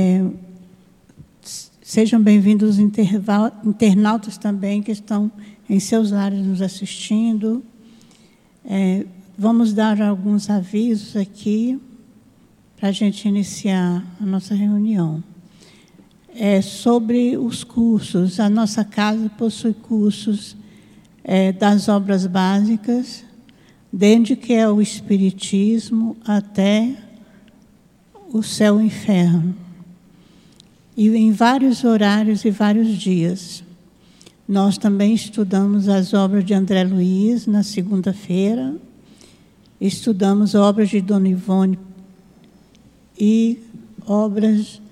[0.00, 0.24] É,
[1.82, 5.28] sejam bem-vindos os internautas também que estão
[5.68, 7.64] em seus lares nos assistindo.
[8.64, 9.04] É,
[9.36, 11.80] vamos dar alguns avisos aqui
[12.76, 15.20] para a gente iniciar a nossa reunião.
[16.32, 20.56] É, sobre os cursos, a nossa casa possui cursos
[21.24, 23.24] é, das obras básicas,
[23.92, 26.94] desde que é o Espiritismo até
[28.32, 29.66] o céu e o inferno.
[30.98, 33.62] E em vários horários e vários dias.
[34.48, 38.74] Nós também estudamos as obras de André Luiz na segunda-feira,
[39.80, 41.78] estudamos obras de Dona Ivone
[43.16, 43.60] e
[44.04, 44.82] obras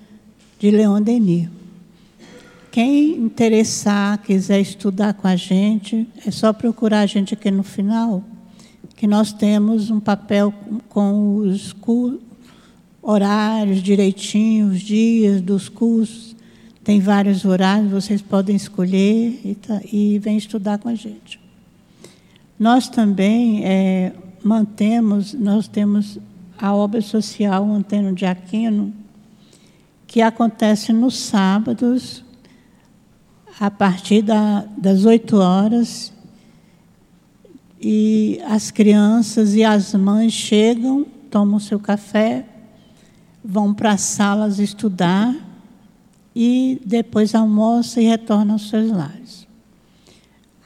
[0.60, 1.48] de Leon Denis.
[2.70, 8.22] Quem interessar, quiser estudar com a gente, é só procurar a gente aqui no final,
[8.94, 10.54] que nós temos um papel
[10.88, 11.72] com os
[13.06, 16.34] horários direitinho, os dias dos cursos.
[16.82, 21.38] Tem vários horários, vocês podem escolher e, tá, e vem estudar com a gente.
[22.58, 24.12] Nós também é,
[24.42, 26.18] mantemos, nós temos
[26.58, 28.92] a obra social Anteno de Aquino,
[30.04, 32.24] que acontece nos sábados,
[33.60, 36.12] a partir da, das 8 horas,
[37.80, 42.44] e as crianças e as mães chegam, tomam seu café,
[43.46, 45.34] vão para as salas estudar
[46.34, 49.46] e depois almoçam e retornam aos seus lares.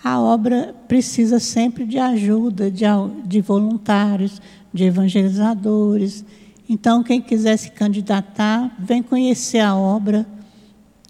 [0.03, 2.85] A obra precisa sempre de ajuda de,
[3.27, 4.41] de voluntários,
[4.73, 6.25] de evangelizadores.
[6.67, 10.27] Então, quem quiser se candidatar, vem conhecer a obra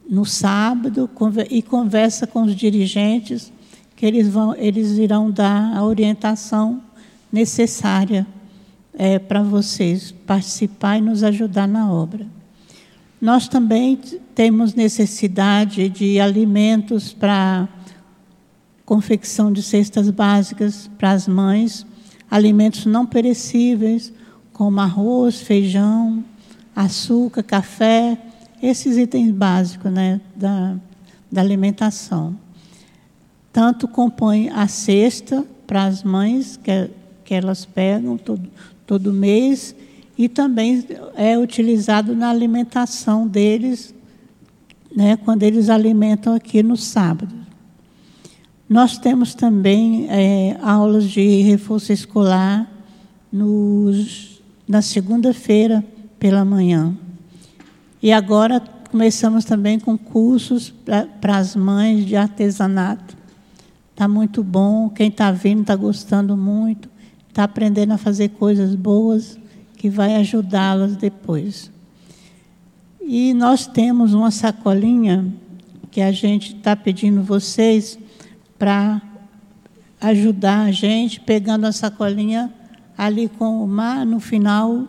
[0.09, 1.09] no sábado
[1.49, 3.53] e conversa com os dirigentes,
[3.95, 6.83] que eles, vão, eles irão dar a orientação
[7.33, 8.27] necessária
[9.03, 12.27] é, para vocês participar e nos ajudar na obra.
[13.19, 13.99] Nós também
[14.35, 17.67] temos necessidade de alimentos para
[18.85, 21.87] confecção de cestas básicas para as mães,
[22.31, 24.13] alimentos não perecíveis,
[24.53, 26.23] como arroz, feijão,
[26.77, 28.19] açúcar, café,
[28.63, 30.77] esses itens básicos né, da,
[31.33, 32.37] da alimentação.
[33.51, 36.91] Tanto compõe a cesta para as mães, que,
[37.25, 38.47] que elas pegam todo,
[38.91, 39.73] todo mês,
[40.19, 40.85] e também
[41.15, 43.95] é utilizado na alimentação deles,
[44.93, 47.33] né, quando eles alimentam aqui no sábado.
[48.69, 52.69] Nós temos também é, aulas de reforço escolar
[53.31, 55.85] nos, na segunda-feira
[56.19, 56.93] pela manhã.
[58.03, 58.59] E agora
[58.91, 60.75] começamos também com cursos
[61.21, 63.17] para as mães de artesanato.
[63.93, 66.90] Está muito bom, quem está vindo está gostando muito,
[67.41, 69.39] está aprendendo a fazer coisas boas
[69.79, 71.71] que vai ajudá-las depois.
[73.01, 75.27] E nós temos uma sacolinha
[75.91, 77.99] que a gente está pedindo vocês
[78.59, 79.01] para
[80.03, 82.53] ajudar a gente, pegando a sacolinha
[82.97, 84.87] ali com o mar no final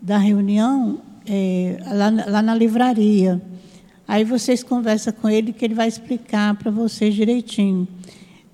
[0.00, 3.40] da reunião, é, lá, lá na livraria.
[4.06, 7.88] Aí vocês conversam com ele que ele vai explicar para vocês direitinho.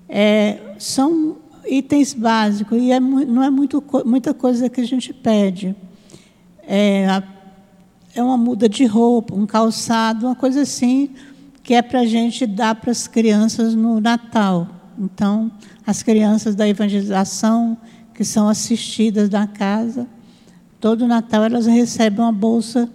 [0.07, 5.75] É, são itens básicos e é, não é muito, muita coisa que a gente pede.
[6.63, 7.21] É,
[8.13, 11.09] é uma muda de roupa, um calçado, uma coisa assim
[11.61, 14.67] que é para a gente dar para as crianças no Natal.
[14.97, 15.51] Então,
[15.85, 17.75] as crianças da evangelização
[18.13, 20.07] que são assistidas na casa,
[20.79, 22.89] todo Natal elas recebem uma bolsa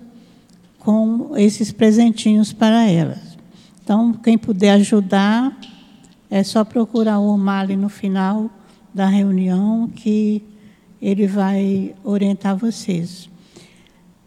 [0.79, 3.37] com esses presentinhos para elas.
[3.83, 5.59] Então, quem puder ajudar,
[6.31, 8.49] é só procurar o Omar ali no final
[8.93, 10.43] da reunião que
[11.01, 13.29] ele vai orientar vocês.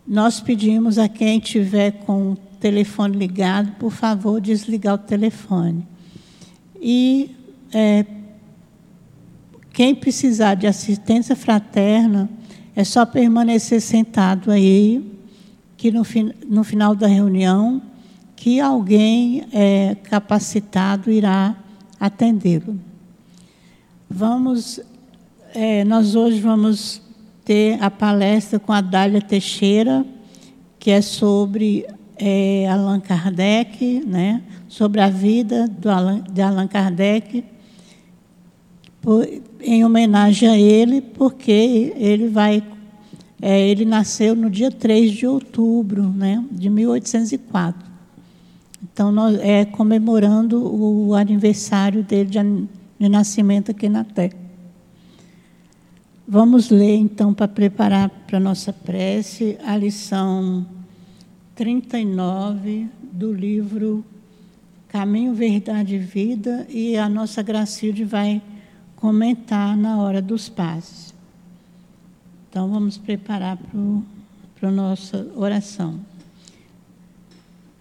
[0.08, 5.88] Nós pedimos a quem tiver com o telefone ligado, por favor, desligar o telefone.
[6.82, 7.32] E
[7.74, 8.06] é,
[9.72, 12.30] quem precisar de assistência fraterna,
[12.76, 15.04] é só permanecer sentado aí,
[15.78, 16.04] que no,
[16.48, 17.82] no final da reunião,
[18.36, 21.56] que alguém é, capacitado irá
[22.00, 22.80] atendê-lo.
[24.16, 24.80] Vamos,
[25.56, 27.02] é, nós hoje vamos
[27.44, 30.06] ter a palestra com a Dália Teixeira,
[30.78, 35.68] que é sobre é, Allan Kardec, né, sobre a vida
[36.32, 37.44] de Allan Kardec,
[39.02, 39.28] por,
[39.60, 42.62] em homenagem a ele, porque ele vai.
[43.42, 47.92] É, ele nasceu no dia 3 de outubro né, de 1804.
[48.84, 52.38] Então, nós, é comemorando o aniversário dele de,
[53.00, 54.34] de nascimento aqui na Terra.
[56.28, 60.66] Vamos ler, então, para preparar para nossa prece, a lição
[61.56, 64.06] 39 do livro
[64.88, 68.42] Caminho, Verdade e Vida, e a nossa Gracilde vai
[68.96, 71.14] comentar na hora dos passes.
[72.50, 73.58] Então vamos preparar
[74.60, 76.00] para a nossa oração.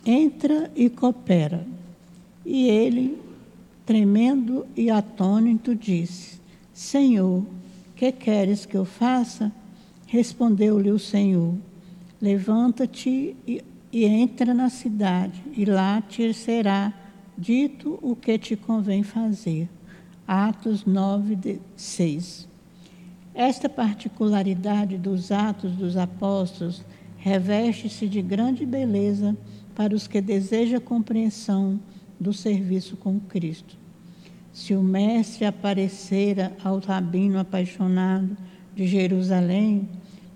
[0.05, 1.67] Entra e coopera.
[2.45, 3.19] E ele,
[3.85, 6.41] tremendo e atônito, disse:
[6.73, 7.45] Senhor,
[7.95, 9.53] que queres que eu faça?
[10.07, 11.55] Respondeu-lhe o Senhor:
[12.21, 13.63] Levanta-te e,
[13.93, 16.93] e entra na cidade, e lá te será
[17.37, 19.69] dito o que te convém fazer.
[20.27, 22.49] Atos 9, 6.
[23.35, 26.85] Esta particularidade dos Atos dos Apóstolos
[27.17, 29.37] reveste-se de grande beleza
[29.75, 31.81] para os que desejam compreensão
[32.23, 33.77] do serviço com Cristo.
[34.53, 38.37] Se o Mestre aparecera ao rabino apaixonado
[38.75, 39.89] de Jerusalém,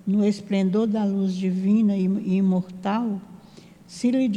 [0.06, 3.21] no esplendor da luz divina e imortal,
[3.87, 4.29] se lhe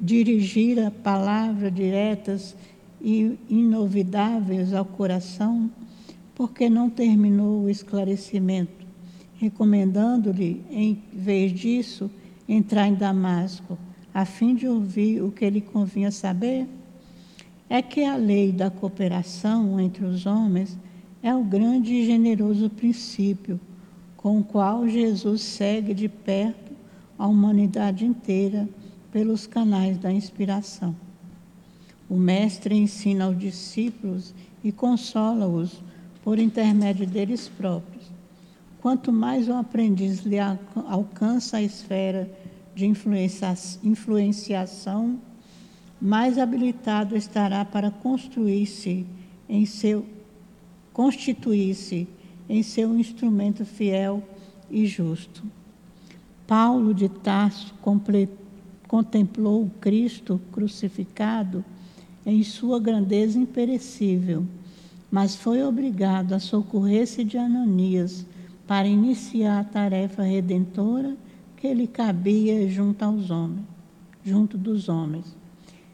[0.00, 2.56] dirigira palavras diretas
[3.00, 5.70] e inovidáveis ao coração,
[6.34, 8.84] porque não terminou o esclarecimento,
[9.36, 12.10] recomendando-lhe, em vez disso,
[12.48, 13.78] entrar em Damasco,
[14.14, 16.66] a fim de ouvir o que lhe convinha saber?
[17.68, 20.78] é que a lei da cooperação entre os homens
[21.22, 23.58] é o grande e generoso princípio
[24.16, 26.72] com o qual Jesus segue de perto
[27.18, 28.68] a humanidade inteira
[29.10, 30.94] pelos canais da inspiração.
[32.08, 35.82] O Mestre ensina aos discípulos e consola-os
[36.22, 38.04] por intermédio deles próprios.
[38.80, 42.30] Quanto mais o aprendiz lhe alcança a esfera
[42.74, 45.18] de influenciação,
[46.00, 49.06] mais habilitado estará para construir-se
[49.48, 50.04] em seu
[50.92, 52.06] constituir-se
[52.48, 54.22] em seu instrumento fiel
[54.70, 55.42] e justo.
[56.46, 57.74] Paulo de Tarso
[58.86, 61.64] contemplou Cristo crucificado
[62.24, 64.46] em sua grandeza imperecível,
[65.10, 68.26] mas foi obrigado a socorrer-se de Ananias
[68.66, 71.16] para iniciar a tarefa redentora
[71.64, 73.64] que lhe cabia junto aos homens,
[74.22, 75.34] junto dos homens.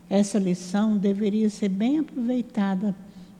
[0.09, 2.93] Essa lição deveria ser bem aproveitada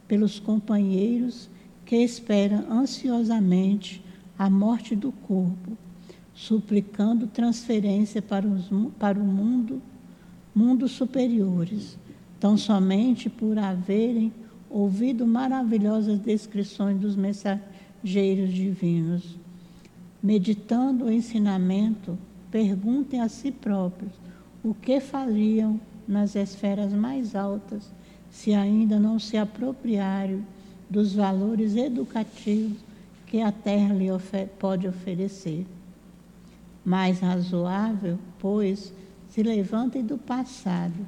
[0.07, 1.49] pelos companheiros
[1.83, 4.01] que esperam ansiosamente
[4.39, 5.77] a morte do corpo,
[6.33, 9.81] suplicando transferência para, os, para o mundo,
[10.55, 11.97] mundos superiores,
[12.39, 14.31] tão somente por haverem
[14.69, 19.37] ouvido maravilhosas descrições dos mensageiros divinos.
[20.23, 22.15] Meditando o ensinamento,
[22.51, 24.11] perguntem a si próprios
[24.63, 27.91] o que fariam nas esferas mais altas,
[28.29, 30.45] se ainda não se apropriarem
[30.87, 32.77] dos valores educativos
[33.25, 35.65] que a terra lhe ofer pode oferecer.
[36.85, 38.93] Mais razoável, pois,
[39.29, 41.05] se levantem do passado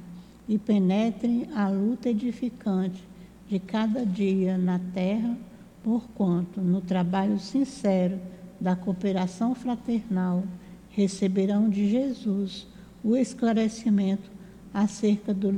[0.48, 3.06] e penetrem a luta edificante
[3.48, 5.36] de cada dia na terra,
[5.84, 8.18] porquanto, no trabalho sincero
[8.60, 10.44] da cooperação fraternal,
[10.90, 12.66] receberão de Jesus
[13.02, 14.30] o esclarecimento
[14.72, 15.52] acerca do,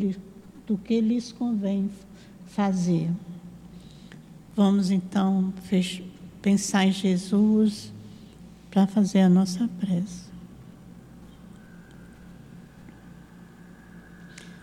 [0.67, 1.91] do que lhes convém
[2.47, 3.11] fazer.
[4.55, 5.53] Vamos então
[6.41, 7.93] pensar em Jesus
[8.71, 10.27] para fazer a nossa prece.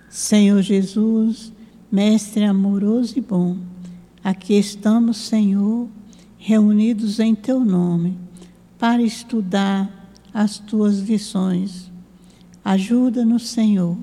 [0.09, 1.51] Senhor Jesus,
[1.91, 3.55] Mestre amoroso e bom,
[4.23, 5.87] aqui estamos, Senhor,
[6.45, 8.17] reunidos em Teu nome,
[8.77, 11.89] para estudar as Tuas lições.
[12.65, 13.97] Ajuda-nos, Senhor,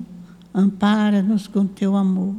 [0.51, 2.33] ampara-nos com teu amor.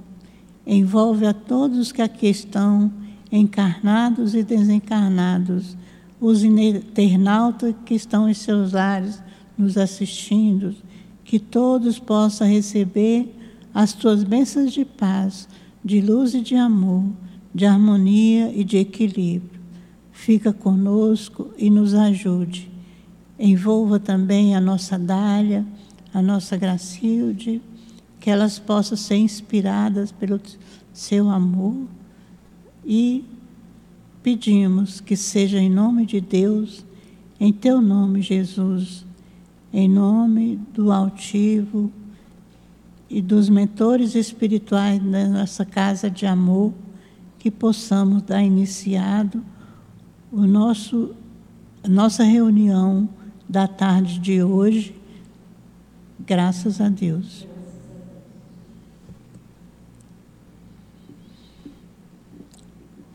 [0.66, 2.92] Envolve a todos que aqui estão,
[3.30, 5.76] encarnados e desencarnados,
[6.20, 9.22] os internautas que estão em seus lares
[9.56, 10.74] nos assistindo,
[11.24, 13.32] que todos possam receber
[13.72, 15.48] as tuas bênçãos de paz,
[15.84, 17.04] de luz e de amor,
[17.54, 19.51] de harmonia e de equilíbrio.
[20.22, 22.70] Fica conosco e nos ajude.
[23.36, 25.66] Envolva também a nossa Dália,
[26.14, 27.60] a nossa Gracilde,
[28.20, 30.40] que elas possam ser inspiradas pelo
[30.92, 31.88] seu amor
[32.84, 33.24] e
[34.22, 36.86] pedimos que seja em nome de Deus,
[37.40, 39.04] em teu nome, Jesus,
[39.72, 41.90] em nome do altivo
[43.10, 46.72] e dos mentores espirituais da nossa casa de amor,
[47.40, 49.42] que possamos dar iniciado
[50.32, 51.14] o nosso
[51.84, 53.08] a nossa reunião
[53.48, 54.94] da tarde de hoje,
[56.20, 57.46] graças a Deus.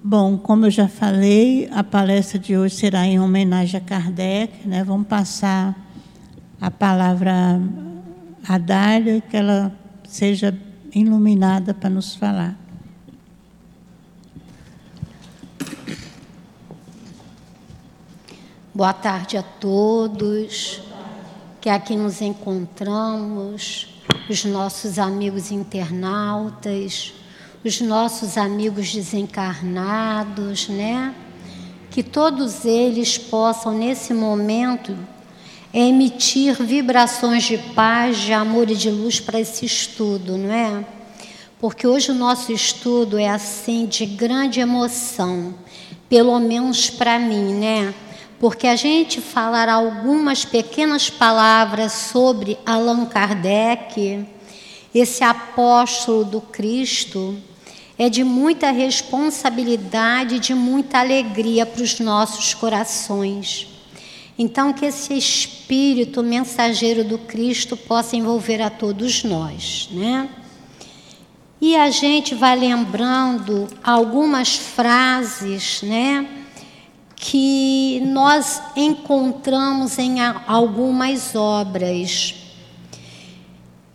[0.04, 4.68] Bom, como eu já falei, a palestra de hoje será em homenagem a Kardec.
[4.68, 4.84] Né?
[4.84, 5.76] Vamos passar
[6.60, 7.62] a palavra
[8.48, 9.74] a Dália, que ela
[10.08, 10.58] seja
[10.94, 12.67] iluminada para nos falar.
[18.78, 20.82] Boa tarde a todos
[21.60, 23.88] que aqui nos encontramos,
[24.30, 27.12] os nossos amigos internautas,
[27.66, 31.16] os nossos amigos desencarnados, né?
[31.90, 34.96] Que todos eles possam, nesse momento,
[35.74, 40.86] emitir vibrações de paz, de amor e de luz para esse estudo, não é?
[41.60, 45.56] Porque hoje o nosso estudo é assim de grande emoção,
[46.08, 47.96] pelo menos para mim, né?
[48.40, 54.26] Porque a gente falar algumas pequenas palavras sobre Allan Kardec,
[54.94, 57.36] esse apóstolo do Cristo,
[57.98, 63.68] é de muita responsabilidade, de muita alegria para os nossos corações.
[64.38, 70.30] Então, que esse espírito mensageiro do Cristo possa envolver a todos nós, né?
[71.60, 76.37] E a gente vai lembrando algumas frases, né?
[77.18, 82.36] Que nós encontramos em algumas obras.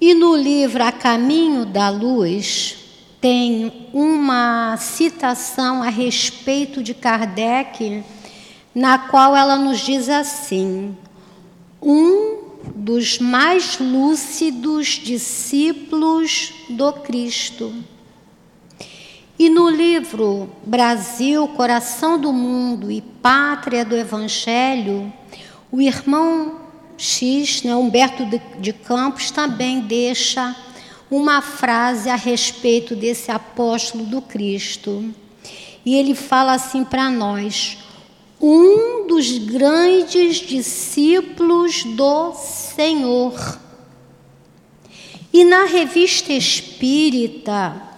[0.00, 2.76] E no livro A Caminho da Luz,
[3.20, 8.02] tem uma citação a respeito de Kardec,
[8.74, 10.96] na qual ela nos diz assim:
[11.80, 12.42] um
[12.74, 17.72] dos mais lúcidos discípulos do Cristo.
[19.42, 25.12] E no livro Brasil, Coração do Mundo e Pátria do Evangelho,
[25.72, 26.60] o irmão
[26.96, 28.24] X, né, Humberto
[28.60, 30.54] de Campos, também deixa
[31.10, 35.12] uma frase a respeito desse apóstolo do Cristo.
[35.84, 37.78] E ele fala assim para nós:
[38.40, 43.58] um dos grandes discípulos do Senhor.
[45.32, 47.90] E na revista espírita,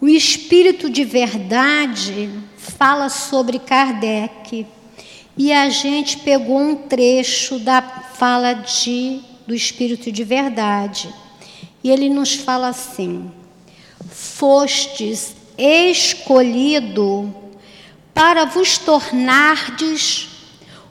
[0.00, 4.66] o Espírito de Verdade fala sobre Kardec.
[5.36, 11.12] E a gente pegou um trecho da fala de, do Espírito de Verdade.
[11.84, 13.30] E ele nos fala assim:
[14.10, 17.34] Fostes escolhido
[18.14, 20.28] para vos tornardes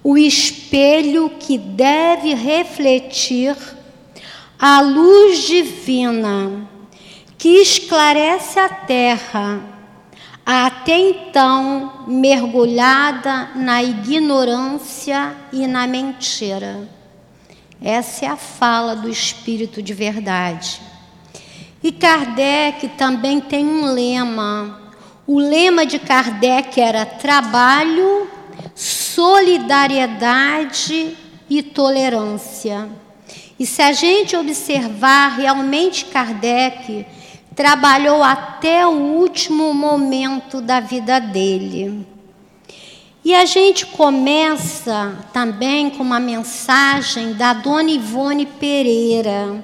[0.04, 3.56] o espelho que deve refletir
[4.58, 6.70] a luz divina
[7.40, 9.62] que esclarece a terra,
[10.46, 16.90] até então mergulhada na ignorância e na mentira.
[17.82, 20.82] Essa é a fala do Espírito de verdade.
[21.82, 24.82] E Kardec também tem um lema.
[25.26, 28.30] O lema de Kardec era trabalho,
[28.76, 31.16] solidariedade
[31.50, 32.90] e tolerância.
[33.58, 37.06] E se a gente observar, realmente Kardec
[37.60, 42.08] trabalhou até o último momento da vida dele.
[43.22, 49.62] E a gente começa também com uma mensagem da Dona Ivone Pereira,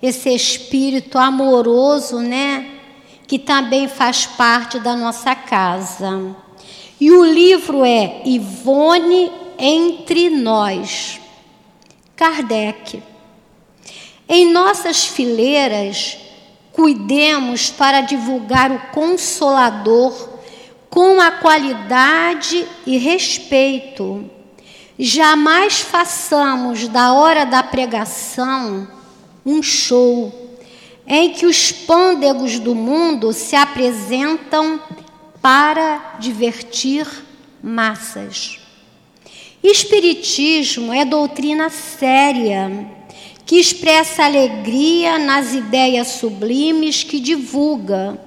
[0.00, 2.70] esse espírito amoroso, né?
[3.26, 6.36] Que também faz parte da nossa casa.
[7.00, 11.20] E o livro é Ivone Entre Nós,
[12.14, 13.02] Kardec.
[14.28, 16.22] Em nossas fileiras,
[16.74, 20.28] cuidemos para divulgar o Consolador
[20.90, 24.28] com a qualidade e respeito.
[24.98, 28.86] Jamais façamos da hora da pregação
[29.46, 30.32] um show
[31.06, 34.80] em que os pândegos do mundo se apresentam
[35.40, 37.06] para divertir
[37.62, 38.58] massas.
[39.62, 42.70] Espiritismo é doutrina séria
[43.46, 48.18] que expressa alegria nas ideias sublimes que divulga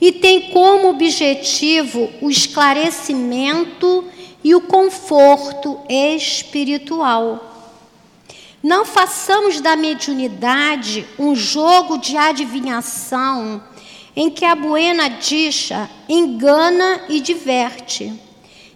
[0.00, 4.04] e tem como objetivo o esclarecimento
[4.44, 7.44] e o conforto espiritual.
[8.62, 13.62] Não façamos da mediunidade um jogo de adivinhação
[14.14, 18.12] em que a buena dicha engana e diverte.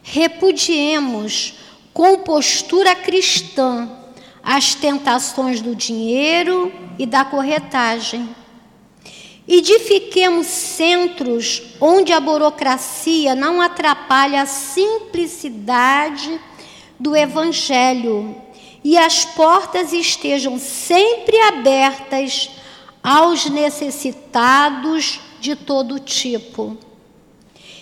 [0.02, 1.54] Repudiemos
[1.92, 4.01] com postura cristã
[4.42, 8.28] as tentações do dinheiro e da corretagem
[9.46, 16.40] Edifiquemos centros onde a burocracia não atrapalhe a simplicidade
[16.98, 18.36] do Evangelho
[18.84, 22.50] e as portas estejam sempre abertas
[23.02, 26.76] aos necessitados de todo tipo.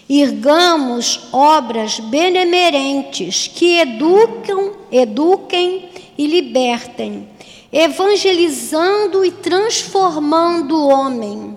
[0.09, 5.90] Irgamos obras benemerentes que educam, eduquem
[6.21, 7.27] e libertem
[7.73, 11.57] evangelizando e transformando o homem.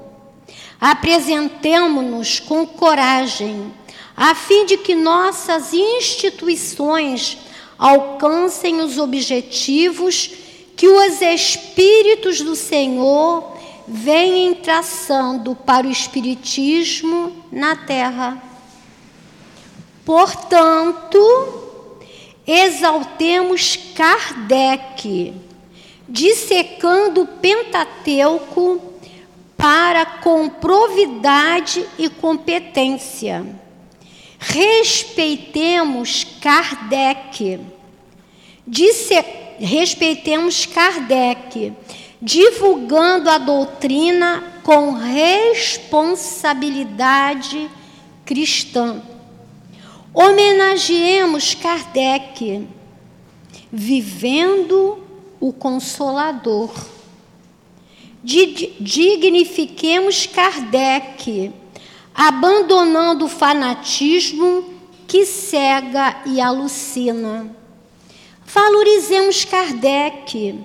[0.80, 3.74] Apresentemo-nos com coragem,
[4.16, 7.40] a fim de que nossas instituições
[7.78, 10.32] alcancem os objetivos
[10.78, 18.42] que os Espíritos do Senhor vêm traçando para o Espiritismo na Terra.
[20.06, 21.73] Portanto,
[22.46, 25.34] exaltemos Kardec,
[26.08, 28.82] dissecando o Pentateuco
[29.58, 33.44] para com providade e competência.
[34.38, 37.62] Respeitemos Kardec,
[38.68, 39.16] disse,
[39.58, 41.72] respeitemos Kardec,
[42.22, 47.70] divulgando a doutrina com responsabilidade
[48.26, 49.02] cristã.
[50.16, 52.68] Homenageemos Kardec,
[53.72, 55.04] vivendo
[55.40, 56.72] o Consolador.
[58.24, 61.52] Dignifiquemos Kardec,
[62.14, 64.64] abandonando o fanatismo
[65.08, 67.50] que cega e alucina.
[68.46, 70.64] Valorizemos Kardec,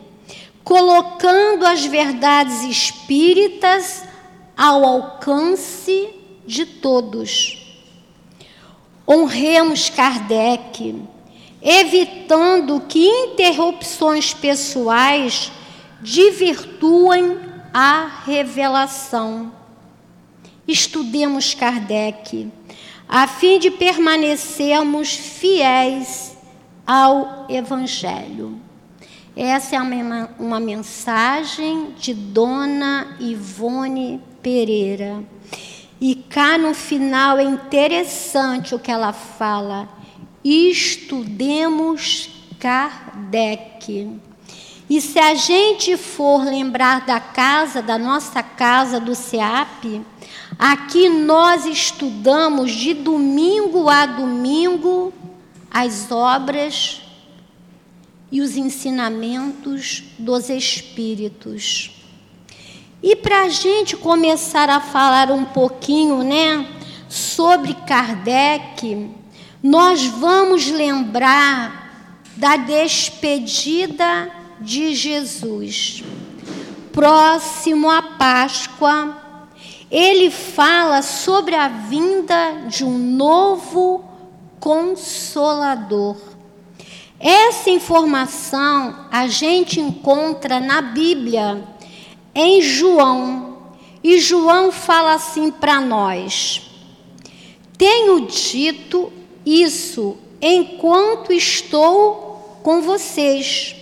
[0.63, 4.05] colocando as verdades espíritas
[4.55, 6.11] ao alcance
[6.47, 7.58] de todos.
[9.09, 10.95] Honremos Kardec,
[11.63, 15.51] evitando que interrupções pessoais
[16.03, 17.39] divirtuem
[17.73, 19.51] a revelação.
[20.67, 22.53] Estudemos Kardec,
[23.09, 26.37] a fim de permanecermos fiéis
[26.87, 28.61] ao Evangelho.
[29.35, 35.23] Essa é uma, mensagem de Dona Ivone Pereira.
[36.01, 39.89] E cá no final é interessante o que ela fala.
[40.45, 44.21] Estudemos Kardec.
[44.89, 50.01] E se a gente for lembrar da casa, da nossa casa do SEAP,
[50.59, 55.13] aqui nós estudamos de domingo a domingo
[55.71, 57.03] as obras
[58.33, 61.98] e os ensinamentos dos Espíritos.
[63.01, 66.67] E para a gente começar a falar um pouquinho, né,
[67.09, 69.09] sobre Kardec,
[69.63, 74.31] nós vamos lembrar da despedida
[74.61, 76.03] de Jesus.
[76.93, 79.17] Próximo à Páscoa,
[79.89, 84.05] ele fala sobre a vinda de um novo
[84.59, 86.17] consolador.
[87.21, 91.78] Essa informação a gente encontra na Bíblia
[92.39, 93.57] em João.
[94.03, 96.63] E João fala assim para nós:
[97.77, 99.13] Tenho dito
[99.45, 103.75] isso enquanto estou com vocês,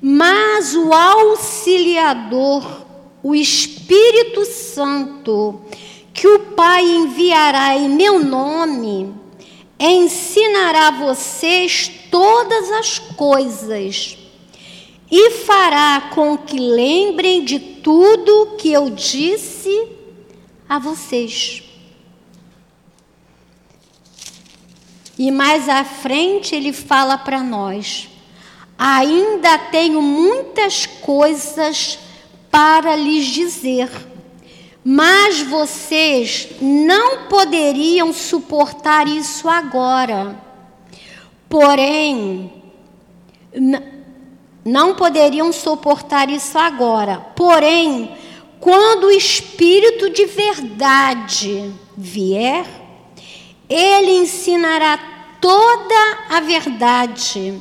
[0.00, 2.82] mas o auxiliador,
[3.20, 5.60] o Espírito Santo,
[6.14, 9.12] que o Pai enviará em meu nome,
[9.80, 14.21] ensinará vocês todas as coisas
[15.14, 19.90] e fará com que lembrem de tudo que eu disse
[20.66, 21.62] a vocês.
[25.18, 28.08] E mais à frente ele fala para nós:
[28.78, 31.98] ainda tenho muitas coisas
[32.50, 33.90] para lhes dizer,
[34.82, 40.40] mas vocês não poderiam suportar isso agora.
[41.50, 42.50] Porém,
[44.64, 47.18] não poderiam suportar isso agora.
[47.34, 48.10] Porém,
[48.60, 52.64] quando o Espírito de verdade vier,
[53.68, 54.98] ele ensinará
[55.40, 57.60] toda a verdade.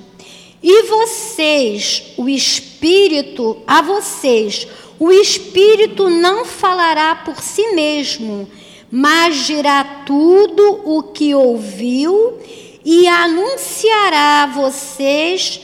[0.62, 4.68] E vocês, o Espírito, a vocês,
[5.00, 8.48] o Espírito não falará por si mesmo,
[8.92, 12.38] mas dirá tudo o que ouviu
[12.86, 15.62] e anunciará a vocês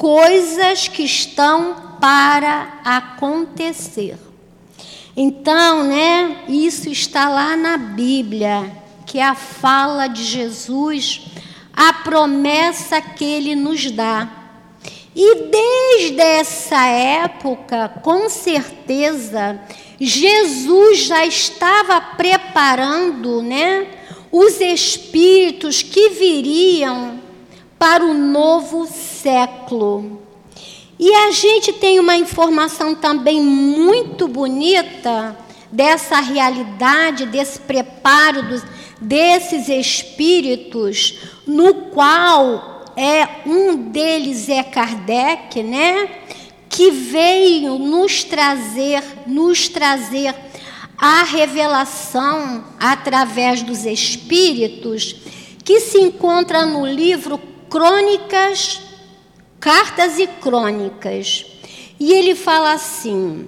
[0.00, 4.16] coisas que estão para acontecer.
[5.14, 8.72] Então, né, isso está lá na Bíblia,
[9.04, 11.26] que é a fala de Jesus,
[11.74, 14.26] a promessa que ele nos dá.
[15.14, 19.60] E desde essa época, com certeza,
[20.00, 23.86] Jesus já estava preparando, né,
[24.32, 27.20] os espíritos que viriam
[27.78, 28.86] para o novo
[29.22, 30.20] século.
[30.98, 35.36] E a gente tem uma informação também muito bonita
[35.72, 38.62] dessa realidade, desse preparo dos,
[39.00, 46.08] desses espíritos, no qual é um deles é Kardec, né?
[46.68, 50.34] que veio nos trazer, nos trazer
[50.96, 55.16] a revelação através dos espíritos,
[55.64, 58.89] que se encontra no livro Crônicas,
[59.60, 61.44] Cartas e Crônicas.
[62.00, 63.46] E ele fala assim: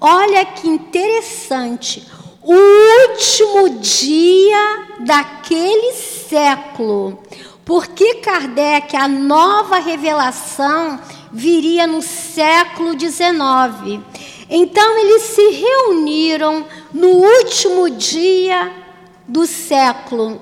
[0.00, 2.06] Olha que interessante.
[2.42, 7.18] O último dia daquele século.
[7.64, 11.00] Porque Kardec, a nova revelação,
[11.32, 14.00] viria no século XIX.
[14.48, 18.72] Então, eles se reuniram no último dia
[19.26, 20.40] do século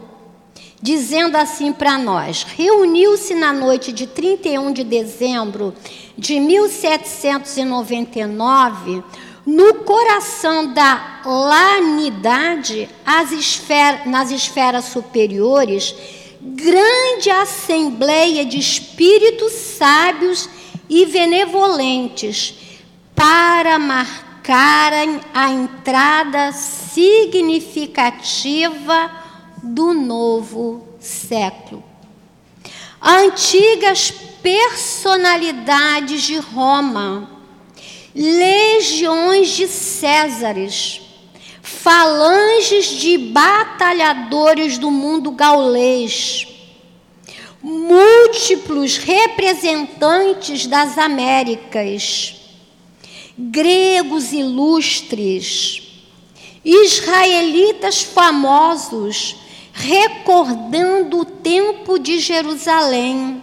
[0.84, 5.72] dizendo assim para nós: reuniu-se na noite de 31 de dezembro
[6.16, 9.02] de 1799,
[9.46, 12.86] no coração da lanidade,
[13.32, 15.94] esfer nas esferas superiores,
[16.38, 20.63] grande assembleia de espíritos sábios e
[21.06, 22.54] benevolentes,
[23.14, 29.10] para marcarem a entrada significativa
[29.62, 31.82] do novo século.
[33.00, 37.30] Antigas personalidades de Roma,
[38.14, 41.00] legiões de Césares,
[41.62, 46.46] falanges de batalhadores do mundo gaulês,
[47.64, 52.36] múltiplos representantes das Américas,
[53.38, 55.82] gregos ilustres,
[56.62, 59.36] israelitas famosos,
[59.72, 63.42] recordando o tempo de Jerusalém,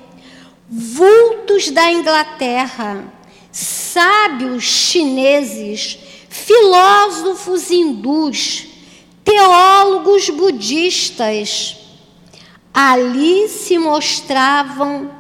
[0.69, 3.11] vultos da Inglaterra,
[3.51, 5.97] sábios chineses,
[6.29, 8.67] filósofos hindus,
[9.23, 11.80] teólogos budistas,
[12.73, 15.11] ali se mostravam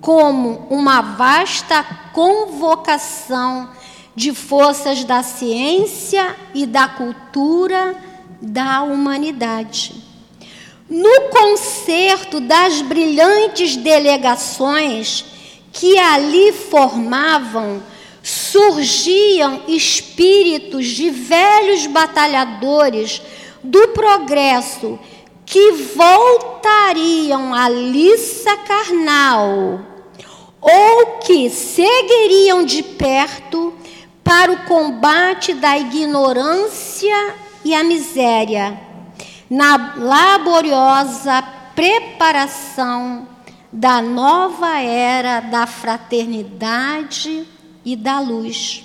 [0.00, 3.68] como uma vasta convocação
[4.14, 7.94] de forças da ciência e da cultura
[8.40, 9.94] da humanidade.
[10.88, 15.24] No concerto das brilhantes delegações
[15.72, 17.82] que ali formavam,
[18.22, 23.22] surgiam espíritos de velhos batalhadores
[23.62, 24.98] do progresso
[25.50, 29.80] que voltariam à liça carnal
[30.60, 33.74] ou que seguiriam de perto
[34.22, 37.34] para o combate da ignorância
[37.64, 38.80] e a miséria
[39.50, 41.42] na laboriosa
[41.74, 43.26] preparação
[43.72, 47.44] da nova era da fraternidade
[47.84, 48.84] e da luz.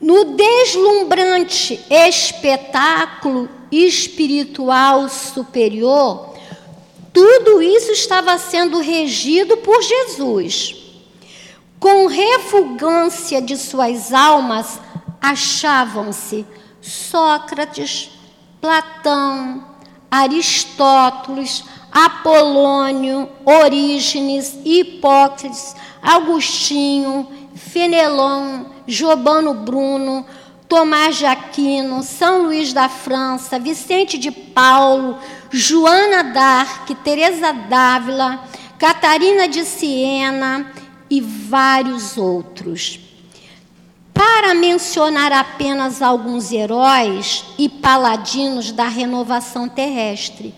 [0.00, 3.48] No deslumbrante espetáculo
[3.82, 6.34] espiritual superior,
[7.12, 10.76] tudo isso estava sendo regido por Jesus.
[11.78, 14.80] Com refugância de suas almas,
[15.20, 16.46] achavam-se
[16.80, 18.10] Sócrates,
[18.60, 19.64] Platão,
[20.10, 30.26] Aristóteles, Apolônio, Orígenes, Hipócrates, Agostinho, Fenelon, Jobano Bruno,
[30.68, 35.18] Tomás de Aquino, São Luís da França, Vicente de Paulo,
[35.50, 38.42] Joana d'Arc, Teresa d'Ávila,
[38.78, 40.72] Catarina de Siena
[41.10, 43.00] e vários outros.
[44.12, 50.54] Para mencionar apenas alguns heróis e paladinos da renovação terrestre,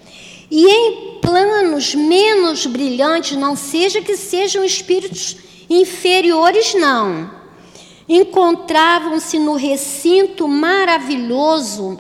[0.51, 5.37] e em planos menos brilhantes, não seja que sejam espíritos
[5.69, 7.31] inferiores, não.
[8.09, 11.99] Encontravam-se no recinto maravilhoso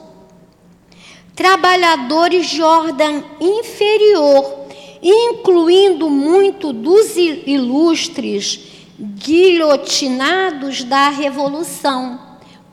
[1.34, 4.66] trabalhadores de ordem inferior,
[5.02, 8.60] incluindo muito dos ilustres
[8.98, 12.18] guilhotinados da Revolução,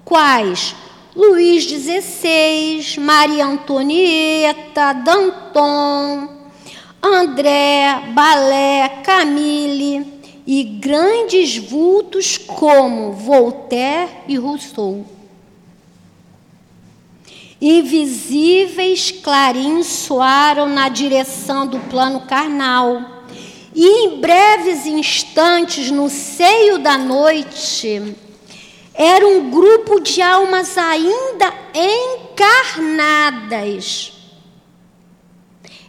[0.06, 0.74] quais
[1.13, 6.30] Luís XVI, Maria Antonieta, Danton,
[7.02, 10.12] André, Balé, Camille
[10.45, 15.06] e grandes vultos como Voltaire e Rousseau.
[17.62, 23.23] Invisíveis clarins soaram na direção do plano carnal
[23.75, 28.15] e em breves instantes, no seio da noite,
[28.93, 31.51] era um grupo de almas ainda
[32.32, 34.12] encarnadas.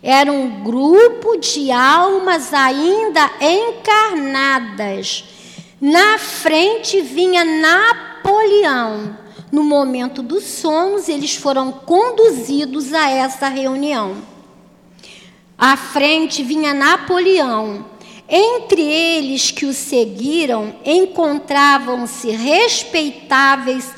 [0.07, 5.25] Era um grupo de almas ainda encarnadas.
[5.81, 9.17] Na frente vinha Napoleão,
[9.51, 14.19] no momento dos sonhos, eles foram conduzidos a essa reunião.
[15.57, 17.87] À frente vinha Napoleão.
[18.29, 23.91] Entre eles que o seguiram encontravam-se respeitáveis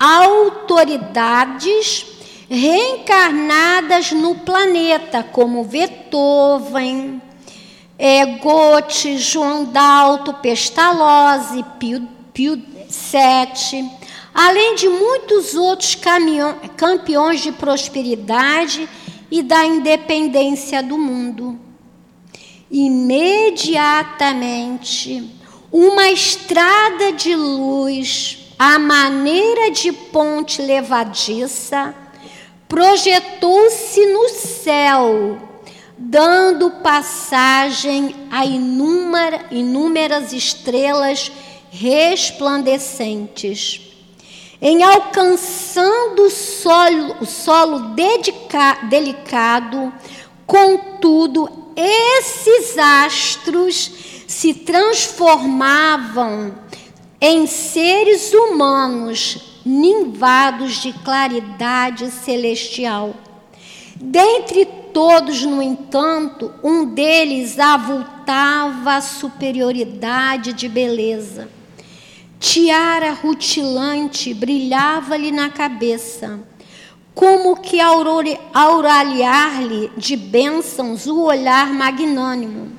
[0.00, 2.13] autoridades
[2.54, 7.20] reencarnadas no planeta, como Beethoven,
[7.98, 13.90] é, Goethe, João Dalto, Pestalozzi, Pio, Pio VII,
[14.32, 15.98] além de muitos outros
[16.76, 18.88] campeões de prosperidade
[19.30, 21.58] e da independência do mundo.
[22.70, 25.30] Imediatamente,
[25.70, 31.94] uma estrada de luz, à maneira de ponte levadiça,
[32.74, 35.38] projetou-se no céu,
[35.96, 41.30] dando passagem a inúmera, inúmeras estrelas
[41.70, 43.80] resplandecentes.
[44.60, 49.92] Em alcançando o solo, o solo dedica, delicado,
[50.44, 53.92] contudo, esses astros
[54.26, 56.56] se transformavam
[57.20, 63.14] em seres humanos ninvados de claridade celestial.
[63.96, 71.48] Dentre todos, no entanto, um deles avultava a superioridade de beleza.
[72.38, 76.40] Tiara rutilante brilhava-lhe na cabeça,
[77.14, 82.72] como que auralhar-lhe de bênçãos o olhar magnânimo,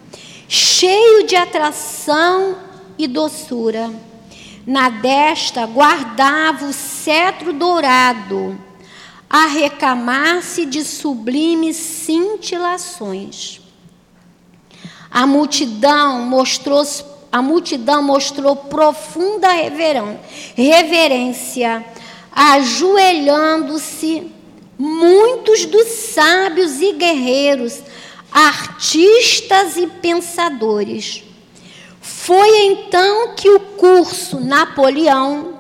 [0.48, 2.58] cheio de atração
[2.98, 3.90] e doçura.
[4.66, 8.60] Na desta guardava o cetro dourado,
[9.30, 13.62] a recamar-se de sublimes cintilações.
[15.12, 16.84] A multidão mostrou
[17.32, 19.50] a multidão mostrou profunda
[20.56, 21.86] reverência,
[22.32, 24.32] ajoelhando-se
[24.80, 27.84] muitos dos sábios e guerreiros,
[28.32, 31.25] artistas e pensadores.
[32.08, 35.56] Foi então que o curso Napoleão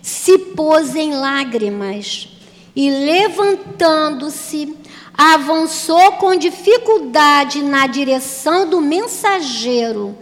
[0.00, 2.30] se pôs em lágrimas
[2.74, 4.74] e, levantando-se,
[5.12, 10.16] avançou com dificuldade na direção do mensageiro,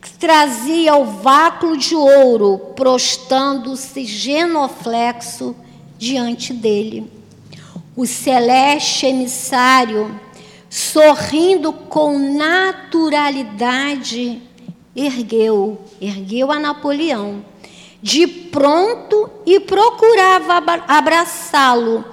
[0.00, 5.54] que trazia o váculo de ouro, prostando-se genoflexo
[5.98, 7.12] diante dele.
[7.94, 10.18] O celeste emissário,
[10.70, 14.48] sorrindo com naturalidade,
[14.94, 17.44] ergueu, ergueu a Napoleão,
[18.02, 22.04] de pronto e procurava abraçá-lo,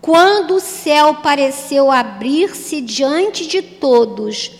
[0.00, 4.52] quando o céu pareceu abrir-se diante de todos,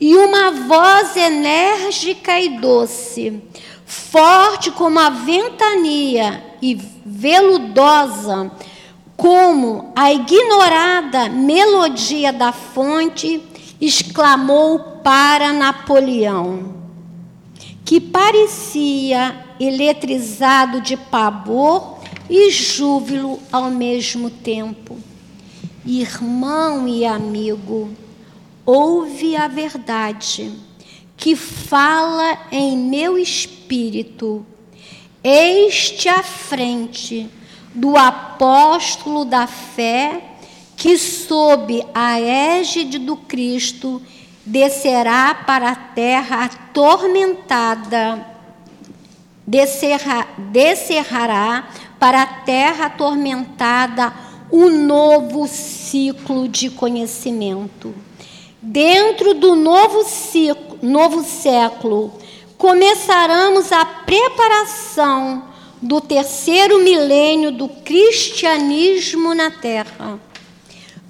[0.00, 3.40] e uma voz enérgica e doce,
[3.84, 8.50] forte como a ventania e veludosa,
[9.16, 13.40] como a ignorada melodia da fonte,
[13.80, 16.81] exclamou para Napoleão
[17.84, 24.98] que parecia eletrizado de pavor e júbilo ao mesmo tempo.
[25.84, 27.90] Irmão e amigo,
[28.64, 30.52] ouve a verdade
[31.16, 34.44] que fala em meu espírito,
[35.22, 37.28] este à frente
[37.74, 40.20] do apóstolo da fé
[40.76, 44.02] que, sob a égide do Cristo,
[44.44, 48.26] descerá para a terra atormentada,
[49.46, 54.12] descerra, descerrará para a terra atormentada
[54.50, 57.94] o novo ciclo de conhecimento.
[58.60, 62.12] Dentro do novo, ciclo, novo século,
[62.58, 65.44] começaremos a preparação
[65.80, 70.20] do terceiro milênio do cristianismo na Terra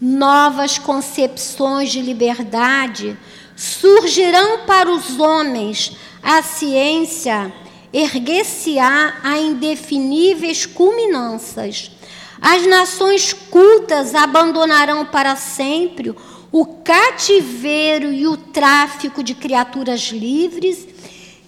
[0.03, 3.17] novas concepções de liberdade
[3.55, 7.53] surgirão para os homens, a ciência
[7.93, 11.93] erguer-se-á a indefiníveis culminâncias.
[12.41, 16.13] As nações cultas abandonarão para sempre
[16.51, 20.89] o cativeiro e o tráfico de criaturas livres,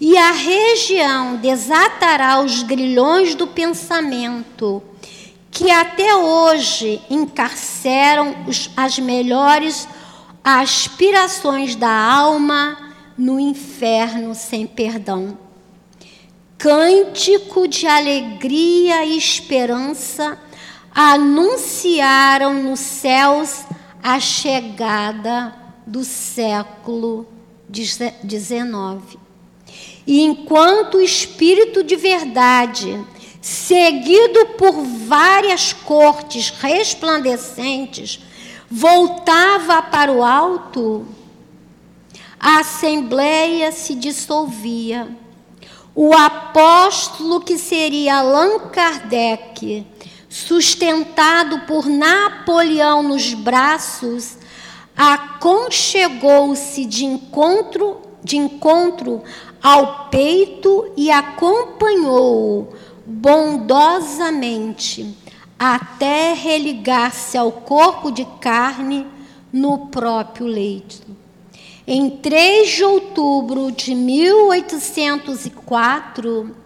[0.01, 4.81] e a região desatará os grilhões do pensamento
[5.55, 9.87] que até hoje encarceram os, as melhores
[10.43, 12.77] aspirações da alma
[13.17, 15.39] no inferno sem perdão.
[16.59, 20.37] Cântico de alegria e esperança
[20.93, 23.65] anunciaram nos céus
[24.03, 25.55] a chegada
[25.87, 27.29] do século
[27.73, 29.21] XIX.
[30.05, 33.05] E enquanto o Espírito de verdade
[33.45, 38.19] seguido por várias cortes resplandecentes,
[38.71, 41.07] voltava para o alto,
[42.41, 45.15] a assembleia se dissolvia.
[45.95, 49.87] O apóstolo, que seria Allan Kardec,
[50.27, 54.39] sustentado por Napoleão nos braços,
[54.97, 59.23] aconchegou-se de encontro, de encontro
[59.63, 65.15] ao peito e acompanhou-o bondosamente
[65.59, 69.07] até religar-se ao corpo de carne
[69.53, 71.03] no próprio leito.
[71.87, 76.57] Em 3 de outubro de 1804,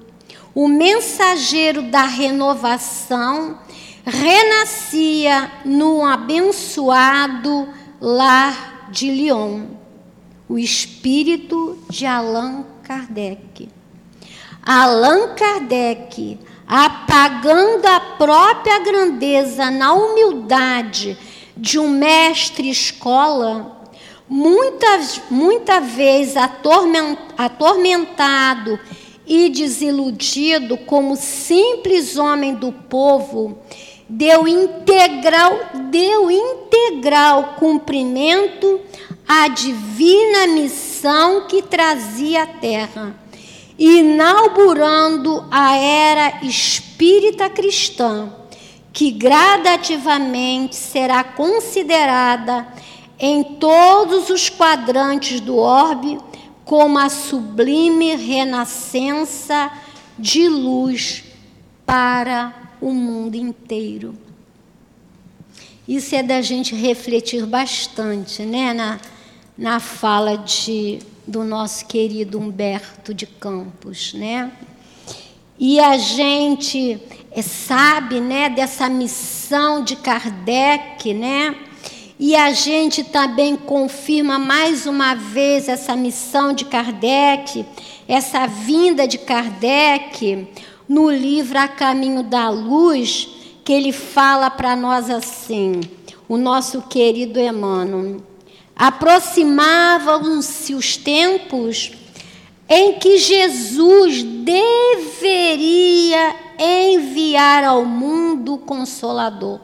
[0.55, 3.59] o mensageiro da renovação
[4.05, 7.68] renascia no abençoado
[8.01, 9.66] lar de Lyon,
[10.48, 13.68] o espírito de Allan Kardec.
[14.70, 21.16] Allan Kardec, apagando a própria grandeza na humildade
[21.57, 23.81] de um mestre escola,
[24.28, 26.35] muitas, muita vez
[27.38, 28.78] atormentado
[29.26, 33.59] e desiludido como simples homem do povo,
[34.07, 38.83] deu integral, deu integral cumprimento
[39.26, 43.16] à divina missão que trazia à terra,
[43.78, 48.32] inaugurando a era espírita cristã,
[48.92, 52.66] que gradativamente será considerada
[53.18, 56.18] em todos os quadrantes do orbe
[56.64, 59.70] como a sublime renascença
[60.18, 61.24] de luz
[61.86, 64.14] para o mundo inteiro.
[65.86, 69.00] Isso é da gente refletir bastante, né, na,
[69.56, 74.50] na fala de, do nosso querido Humberto de Campos, né?
[75.58, 76.98] E a gente
[77.30, 81.54] é, sabe, né, dessa missão de Kardec, né?
[82.18, 87.64] E a gente também confirma mais uma vez essa missão de Kardec,
[88.08, 90.48] essa vinda de Kardec
[90.88, 93.28] no livro A Caminho da Luz,
[93.64, 95.80] que ele fala para nós assim,
[96.26, 98.27] o nosso querido Emmanuel.
[98.78, 101.90] Aproximavam-se os tempos
[102.68, 105.66] em que Jesus deveria
[106.58, 109.58] enviar ao mundo o Consolador.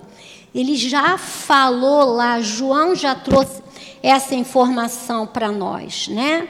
[0.52, 3.62] Ele já falou lá, João já trouxe
[4.02, 6.48] essa informação para nós, né?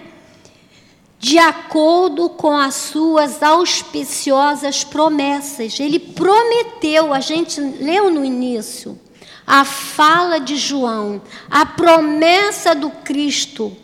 [1.24, 5.80] de acordo com as suas auspiciosas promessas.
[5.80, 9.00] Ele prometeu, a gente leu no início,
[9.46, 13.76] a fala de João, a promessa do Cristo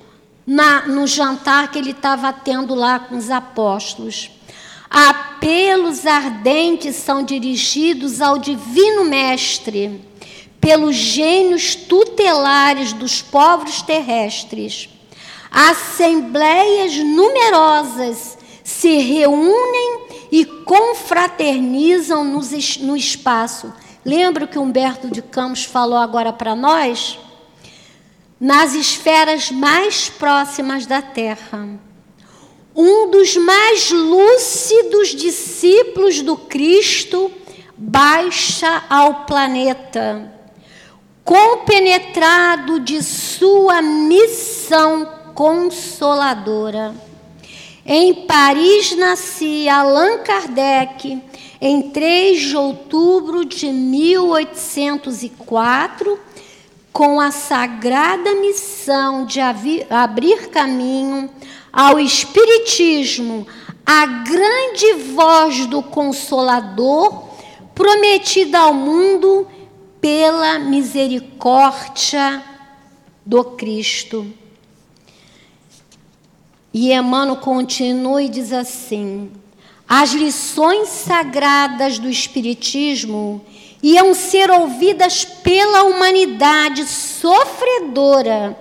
[0.46, 4.30] na, no jantar que ele estava tendo lá com os apóstolos.
[4.88, 10.00] Apelos ardentes são dirigidos ao Divino Mestre,
[10.60, 14.88] pelos gênios tutelares dos povos terrestres
[15.50, 23.72] Assembleias numerosas se reúnem e confraternizam no espaço.
[24.04, 27.18] Lembra o que Humberto de Campos falou agora para nós?
[28.40, 31.68] Nas esferas mais próximas da Terra.
[32.74, 37.30] Um dos mais lúcidos discípulos do Cristo
[37.76, 40.32] baixa ao planeta,
[41.24, 46.94] compenetrado de sua missão consoladora.
[47.84, 51.20] Em Paris nascia Allan Kardec
[51.60, 56.18] em 3 de outubro de 1804,
[56.92, 59.38] com a sagrada missão de
[59.90, 61.28] abrir caminho
[61.72, 63.46] ao Espiritismo,
[63.84, 67.28] a grande voz do Consolador
[67.74, 69.46] prometida ao mundo
[70.00, 72.42] pela misericórdia
[73.24, 74.26] do Cristo.
[76.72, 79.30] E Emmanuel continua e diz assim:
[79.92, 83.44] as lições sagradas do Espiritismo
[83.82, 88.56] iam ser ouvidas pela humanidade sofredora.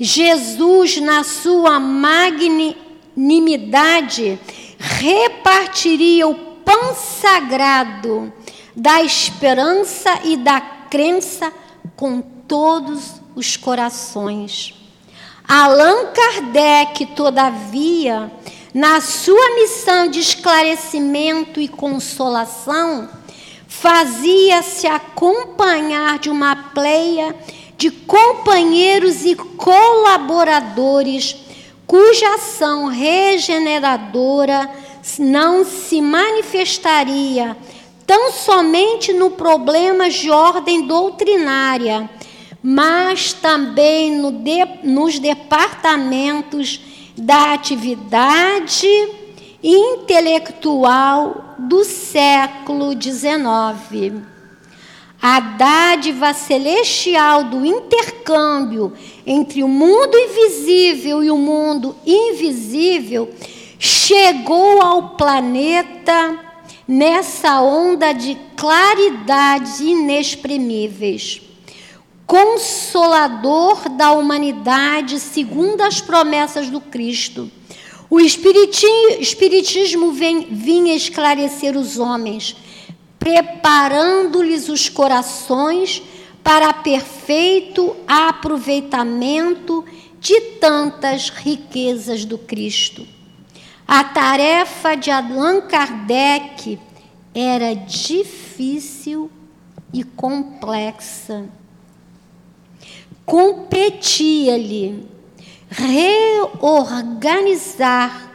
[0.00, 4.40] Jesus, na sua magnanimidade,
[4.78, 8.32] repartiria o pão sagrado
[8.74, 11.52] da esperança e da crença
[11.94, 14.72] com todos os corações.
[15.46, 18.32] Allan Kardec, todavia,
[18.74, 23.08] na sua missão de esclarecimento e consolação,
[23.68, 27.36] fazia-se acompanhar de uma pleia
[27.76, 31.36] de companheiros e colaboradores
[31.86, 34.70] cuja ação regeneradora
[35.18, 37.56] não se manifestaria
[38.06, 42.08] tão somente no problemas de ordem doutrinária,
[42.62, 46.80] mas também no de, nos departamentos
[47.22, 48.88] da atividade
[49.62, 54.24] intelectual do século XIX.
[55.22, 58.92] A dádiva celestial do intercâmbio
[59.24, 63.32] entre o mundo invisível e o mundo invisível
[63.78, 66.40] chegou ao planeta
[66.88, 71.51] nessa onda de claridades inexprimíveis.
[72.26, 77.50] Consolador da humanidade, segundo as promessas do Cristo.
[78.08, 82.56] O Espiritismo vem, vinha esclarecer os homens
[83.22, 86.02] preparando-lhes os corações
[86.42, 89.84] para perfeito aproveitamento
[90.18, 93.06] de tantas riquezas do Cristo.
[93.86, 96.80] A tarefa de Allan Kardec
[97.32, 99.30] era difícil
[99.92, 101.48] e complexa.
[103.24, 105.06] Competia-lhe
[105.68, 108.32] reorganizar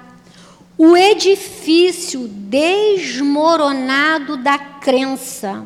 [0.78, 5.66] o edifício desmoronado da crença,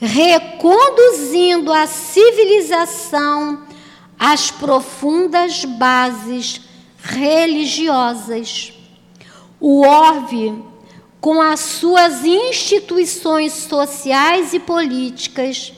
[0.00, 3.62] reconduzindo a civilização
[4.18, 6.62] às profundas bases
[7.02, 8.72] religiosas.
[9.58, 10.62] O orbe,
[11.20, 15.72] com as suas instituições sociais e políticas,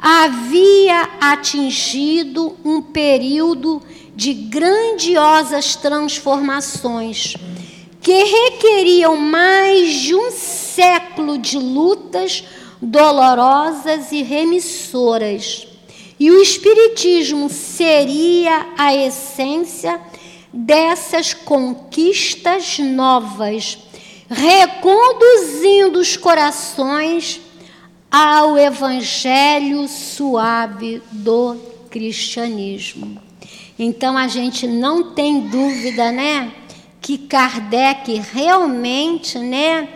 [0.00, 3.82] havia atingido um período
[4.16, 7.34] de grandiosas transformações
[8.00, 12.44] que requeriam mais de um século de lutas
[12.80, 15.66] dolorosas e remissoras.
[16.18, 20.00] E o Espiritismo seria a essência
[20.52, 23.78] dessas conquistas novas,
[24.28, 27.40] reconduzindo os corações
[28.10, 31.56] ao Evangelho suave do
[31.90, 33.20] cristianismo.
[33.78, 36.52] Então a gente não tem dúvida, né?
[37.00, 39.88] que Kardec realmente, né,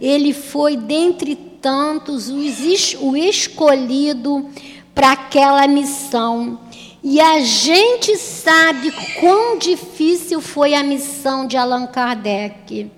[0.00, 4.48] ele foi dentre tantos o escolhido
[4.94, 6.58] para aquela missão.
[7.04, 12.90] E a gente sabe quão difícil foi a missão de Allan Kardec.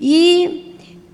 [0.00, 0.67] E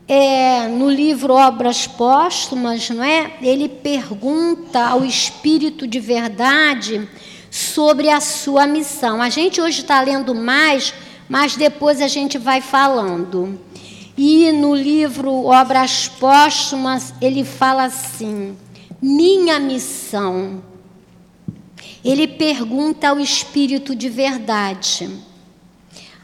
[0.07, 3.33] é, no livro Obras Póstumas, não é?
[3.41, 7.09] Ele pergunta ao Espírito de Verdade
[7.51, 9.23] sobre a sua missão.
[9.23, 10.93] A gente hoje está lendo mais
[11.29, 13.59] mas depois a gente vai falando.
[14.17, 18.57] E no livro Obras Póstumas, ele fala assim:
[19.01, 20.63] minha missão.
[22.05, 25.11] Ele pergunta ao espírito de verdade.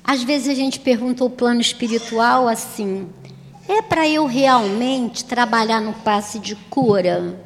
[0.05, 3.09] Às vezes a gente pergunta o plano espiritual assim:
[3.68, 7.40] é para eu realmente trabalhar no passe de cura?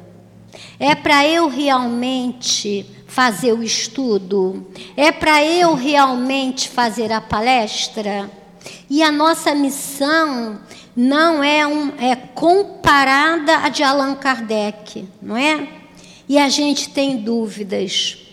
[0.79, 4.67] É para eu realmente fazer o estudo?
[4.95, 8.29] É para eu realmente fazer a palestra?
[8.89, 10.59] E a nossa missão
[10.95, 15.67] não é, um, é comparada à de Allan Kardec, não é?
[16.27, 18.24] E a gente tem dúvidas.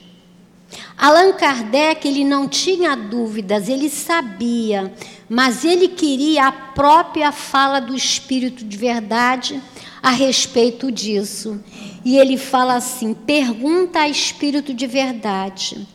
[1.03, 4.95] Allan Kardec ele não tinha dúvidas, ele sabia,
[5.29, 9.61] mas ele queria a própria fala do Espírito de verdade
[10.01, 11.61] a respeito disso.
[12.05, 15.89] E ele fala assim: pergunta a Espírito de verdade.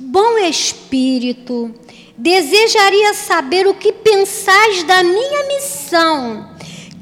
[0.00, 1.74] Bom Espírito,
[2.16, 6.48] desejaria saber o que pensais da minha missão,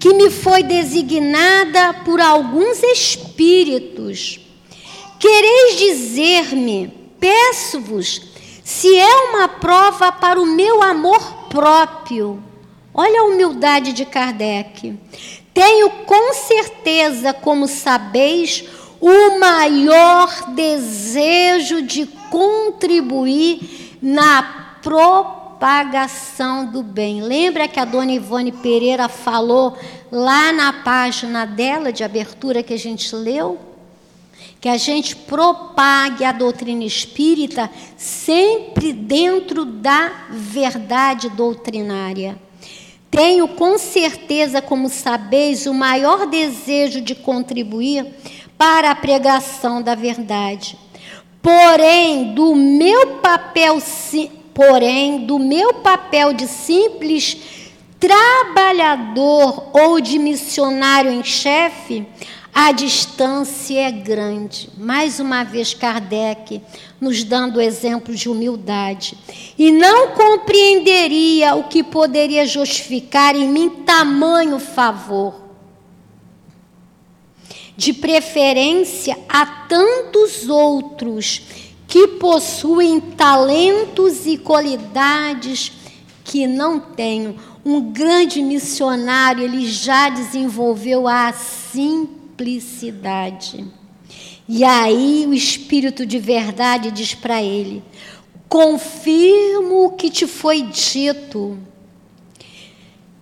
[0.01, 4.41] que me foi designada por alguns espíritos.
[5.21, 8.23] Quereis dizer-me, peço-vos,
[8.65, 12.43] se é uma prova para o meu amor próprio.
[12.93, 14.99] Olha a humildade de Kardec.
[15.53, 18.65] Tenho com certeza, como sabeis,
[19.01, 27.21] o maior desejo de contribuir na propagação do bem.
[27.23, 29.77] Lembra que a dona Ivone Pereira falou
[30.11, 33.66] lá na página dela de abertura que a gente leu?
[34.61, 42.39] Que a gente propague a doutrina espírita sempre dentro da verdade doutrinária.
[43.11, 48.07] Tenho com certeza, como sabeis, o maior desejo de contribuir
[48.59, 50.77] para a pregação da verdade.
[51.41, 53.79] Porém, do meu papel,
[54.53, 57.37] porém, do meu papel de simples
[57.99, 62.07] trabalhador ou de missionário em chefe,
[62.59, 64.71] a distância é grande.
[64.79, 66.63] Mais uma vez, Kardec
[66.99, 69.15] nos dando exemplo de humildade.
[69.59, 75.39] E não compreenderia o que poderia justificar em mim tamanho favor.
[77.77, 81.43] De preferência a tantos outros
[81.87, 85.73] que possuem talentos e qualidades
[86.25, 87.37] que não tenho.
[87.63, 91.35] Um grande missionário, ele já desenvolveu a
[92.37, 93.65] simplicidade.
[94.47, 97.83] E aí o Espírito de verdade diz para ele:
[98.49, 101.59] confirmo o que te foi dito,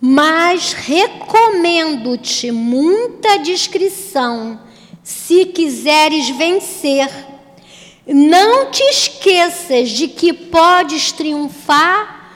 [0.01, 4.61] mas recomendo-te muita discrição
[5.03, 7.09] se quiseres vencer.
[8.07, 12.33] Não te esqueças de que podes triunfar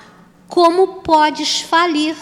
[0.49, 2.17] como podes falir.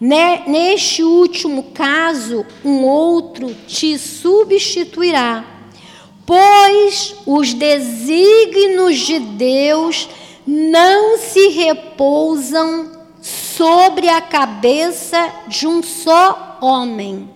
[0.00, 5.44] Neste último caso, um outro te substituirá,
[6.24, 10.08] pois os desígnios de Deus
[10.46, 17.28] não se repousam sobre a cabeça de um só homem.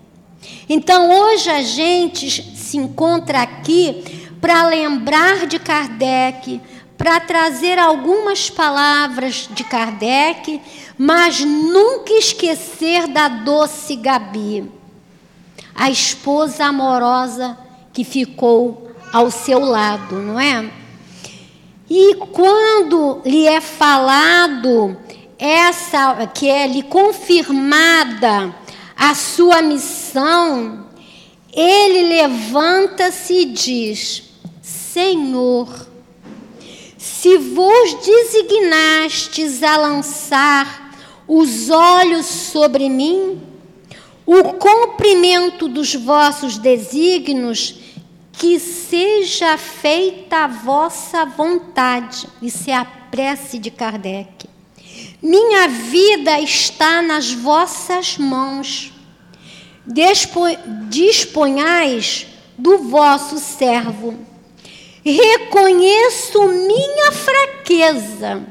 [0.68, 6.60] Então hoje a gente se encontra aqui para lembrar de Kardec,
[6.96, 10.60] para trazer algumas palavras de Kardec,
[10.98, 14.70] mas nunca esquecer da doce Gabi,
[15.74, 17.56] a esposa amorosa
[17.92, 20.70] que ficou ao seu lado, não é?
[21.88, 24.96] E quando lhe é falado
[25.38, 28.54] essa que é lhe confirmada
[29.00, 30.84] a sua missão,
[31.50, 34.24] ele levanta-se e diz:
[34.60, 35.88] Senhor,
[36.98, 40.94] se vos designastes a lançar
[41.26, 43.40] os olhos sobre mim,
[44.26, 47.76] o cumprimento dos vossos desígnios,
[48.32, 52.28] que seja feita a vossa vontade.
[52.42, 54.39] Isso é a prece de Kardec.
[55.22, 58.90] Minha vida está nas vossas mãos.
[60.88, 64.18] Disponhais do vosso servo.
[65.04, 68.42] Reconheço minha fraqueza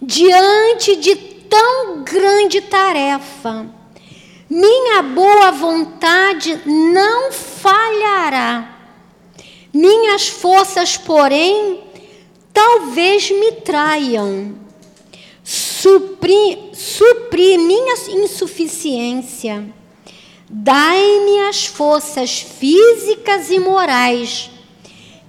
[0.00, 3.66] diante de tão grande tarefa.
[4.48, 8.78] Minha boa vontade não falhará.
[9.72, 11.80] Minhas forças, porém,
[12.52, 14.61] talvez me traiam
[15.82, 19.66] supri, supri minha insuficiência.
[20.48, 24.50] Dai-me as forças físicas e morais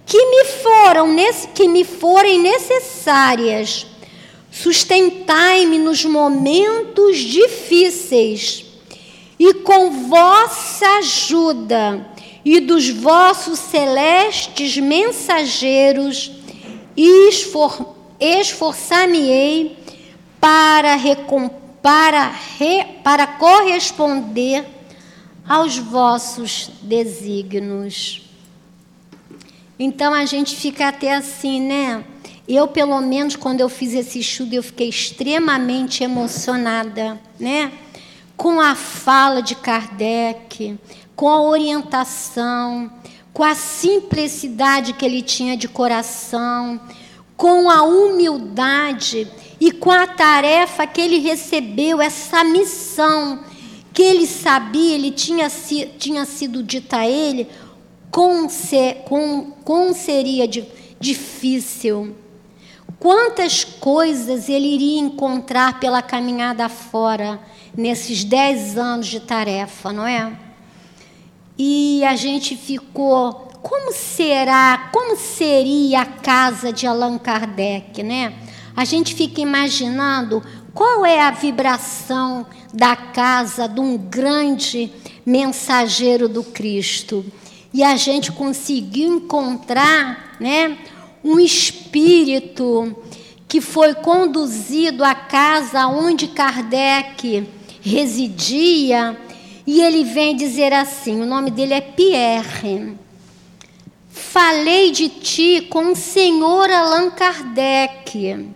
[0.06, 1.08] que me foram
[1.56, 3.88] que me forem necessárias.
[4.51, 8.66] Sustentai-me nos momentos difíceis
[9.39, 12.06] e com vossa ajuda
[12.45, 16.32] e dos vossos celestes mensageiros
[16.95, 19.83] esfor, esforçar-me-ei
[20.44, 20.98] para,
[21.82, 22.28] para,
[22.60, 24.66] re, para corresponder
[25.48, 28.30] aos vossos desígnios.
[29.80, 32.04] Então a gente fica até assim, né?
[32.46, 37.72] Eu, pelo menos, quando eu fiz esse estudo, eu fiquei extremamente emocionada, né?
[38.36, 40.78] Com a fala de Kardec,
[41.16, 42.91] com a orientação,
[43.32, 46.82] com a simplicidade que ele tinha de coração,
[47.38, 49.26] com a humildade
[49.66, 53.45] e com a tarefa que ele recebeu, essa missão
[53.93, 55.49] que ele sabia, ele tinha,
[55.97, 57.47] tinha sido dita a ele,
[58.11, 60.45] como, ser, como, como seria
[60.99, 62.14] difícil.
[62.99, 67.39] Quantas coisas ele iria encontrar pela caminhada fora
[67.74, 70.38] nesses dez anos de tarefa, não é?
[71.57, 78.34] E a gente ficou, como será, como seria a casa de Allan Kardec, né?
[78.76, 80.42] A gente fica imaginando
[80.74, 84.92] qual é a vibração da casa de um grande
[85.26, 87.24] mensageiro do Cristo.
[87.74, 90.78] E a gente conseguiu encontrar, né,
[91.24, 92.96] um espírito
[93.48, 97.48] que foi conduzido à casa onde Kardec
[97.82, 99.18] residia,
[99.66, 102.98] e ele vem dizer assim: o nome dele é Pierre.
[104.10, 108.48] Falei de ti com o senhor Allan Kardec.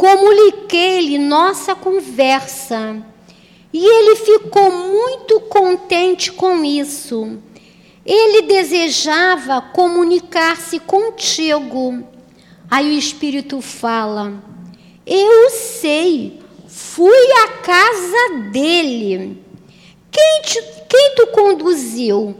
[0.00, 3.04] Comuniquei-lhe nossa conversa.
[3.70, 7.38] E ele ficou muito contente com isso.
[8.02, 12.02] Ele desejava comunicar-se contigo.
[12.70, 14.42] Aí o Espírito fala:
[15.06, 19.44] Eu sei, fui à casa dele.
[20.10, 22.34] Quem, te, quem tu conduziu?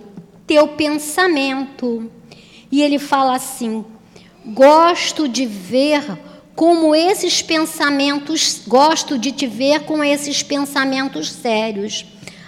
[0.47, 2.11] Teu pensamento.
[2.73, 3.85] E ele fala assim:
[4.47, 6.30] Gosto de ver
[6.61, 12.05] como esses pensamentos, gosto de te ver com esses pensamentos sérios.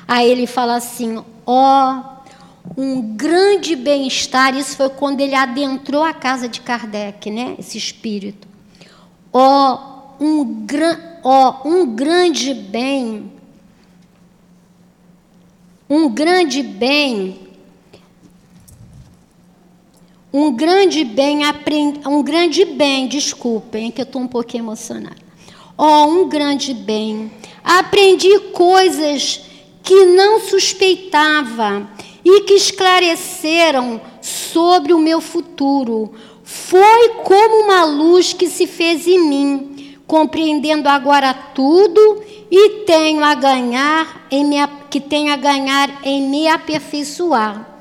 [0.06, 4.54] Aí ele fala assim: ó, oh, um grande bem-estar.
[4.54, 7.56] Isso foi quando ele adentrou a casa de Kardec, né?
[7.58, 8.46] Esse espírito.
[9.32, 9.78] Ó,
[10.20, 10.66] oh, um,
[11.22, 13.32] oh, um grande bem.
[15.88, 17.41] Um grande bem
[20.32, 21.40] um grande bem,
[22.06, 25.16] um grande bem, desculpem, que eu estou um pouquinho emocionada.
[25.76, 27.30] Oh, um grande bem.
[27.62, 29.42] Aprendi coisas
[29.82, 31.86] que não suspeitava
[32.24, 36.12] e que esclareceram sobre o meu futuro.
[36.42, 43.34] Foi como uma luz que se fez em mim, compreendendo agora tudo e tenho a
[43.34, 44.56] ganhar em me,
[44.88, 47.71] que tenho a ganhar em me aperfeiçoar.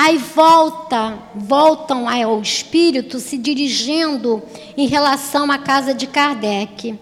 [0.00, 4.40] Aí volta, voltam ao espírito se dirigindo
[4.76, 6.96] em relação à casa de Kardec.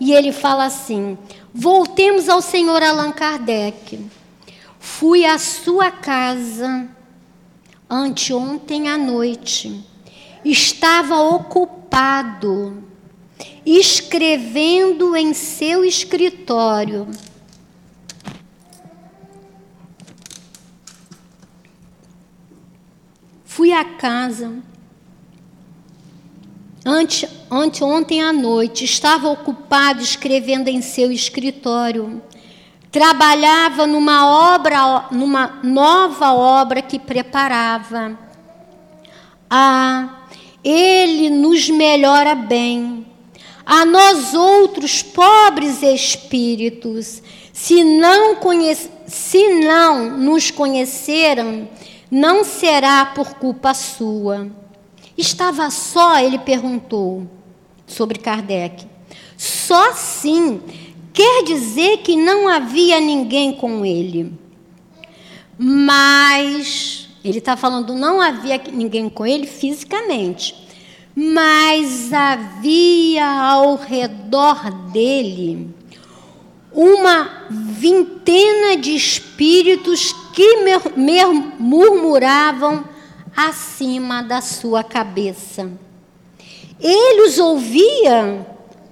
[0.00, 1.16] E ele fala assim:
[1.54, 4.04] Voltemos ao senhor Allan Kardec.
[4.80, 6.88] Fui à sua casa
[7.88, 9.84] anteontem à noite.
[10.44, 12.82] Estava ocupado
[13.64, 17.06] escrevendo em seu escritório
[23.70, 24.52] Fui à casa.
[26.84, 32.20] Ante, ante ontem à noite, estava ocupado escrevendo em seu escritório.
[32.90, 38.18] Trabalhava numa obra, numa nova obra que preparava.
[39.48, 40.16] Ah,
[40.64, 43.06] ele nos melhora bem.
[43.64, 51.68] A nós outros pobres espíritos, se não, conhece, se não nos conheceram,
[52.10, 54.50] não será por culpa sua.
[55.16, 57.26] Estava só, ele perguntou
[57.86, 58.86] sobre Kardec.
[59.36, 60.60] Só sim
[61.12, 64.32] quer dizer que não havia ninguém com ele.
[65.58, 70.54] Mas, ele está falando, não havia ninguém com ele fisicamente,
[71.14, 75.68] mas havia ao redor dele
[76.72, 80.56] uma vintena de espíritos que
[81.58, 82.84] murmuravam
[83.36, 85.70] acima da sua cabeça.
[86.80, 88.46] Ele os ouvia,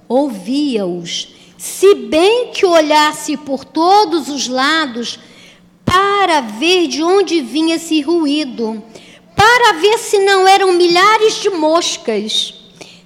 [0.08, 5.18] ouvia-os, se bem que olhasse por todos os lados
[5.84, 8.82] para ver de onde vinha esse ruído,
[9.34, 12.54] para ver se não eram milhares de moscas.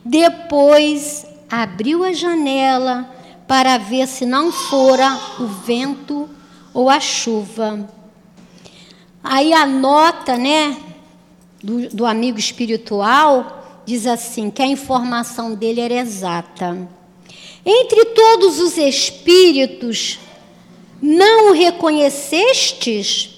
[0.05, 3.09] Depois abriu a janela
[3.47, 6.29] para ver se não fora o vento
[6.75, 7.89] ou a chuva.
[9.23, 10.77] Aí a nota, né,
[11.63, 16.89] do, do amigo espiritual diz assim que a informação dele era exata.
[17.65, 20.19] Entre todos os espíritos,
[21.01, 23.31] não o reconhecestes?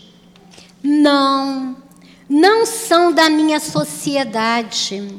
[0.82, 1.76] Não,
[2.28, 5.14] não são da minha sociedade.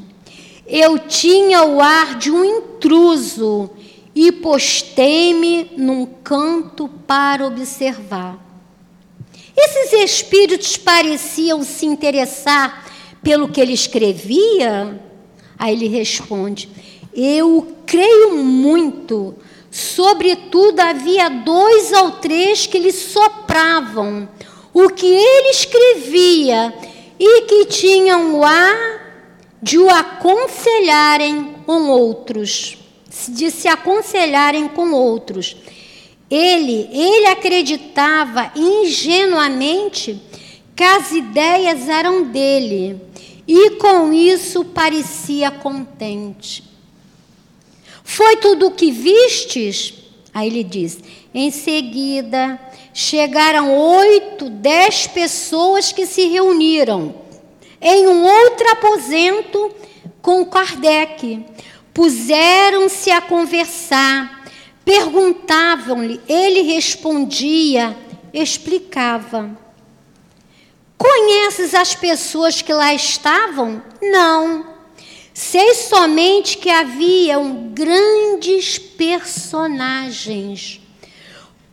[0.66, 3.70] Eu tinha o ar de um intruso
[4.14, 8.45] e postei-me num canto para observar.
[9.56, 12.86] Esses espíritos pareciam se interessar
[13.22, 15.00] pelo que ele escrevia?
[15.58, 16.68] Aí ele responde:
[17.14, 19.34] Eu creio muito.
[19.70, 24.28] Sobretudo, havia dois ou três que lhe sopravam
[24.72, 26.74] o que ele escrevia
[27.18, 29.06] e que tinham o ar
[29.62, 32.78] de o aconselharem com outros,
[33.28, 35.56] de se aconselharem com outros.
[36.30, 40.20] Ele, ele acreditava ingenuamente
[40.74, 43.00] que as ideias eram dele
[43.46, 46.64] e com isso parecia contente.
[48.02, 49.94] Foi tudo o que vistes?
[50.34, 50.98] Aí ele diz:
[51.32, 52.60] em seguida
[52.92, 57.14] chegaram oito, dez pessoas que se reuniram
[57.80, 59.70] em um outro aposento
[60.22, 61.44] com Kardec.
[61.94, 64.35] Puseram-se a conversar,
[64.86, 67.94] perguntavam-lhe, ele respondia,
[68.32, 69.50] explicava.
[70.96, 73.82] Conheces as pessoas que lá estavam?
[74.00, 74.64] Não.
[75.34, 80.80] Sei somente que haviam grandes personagens,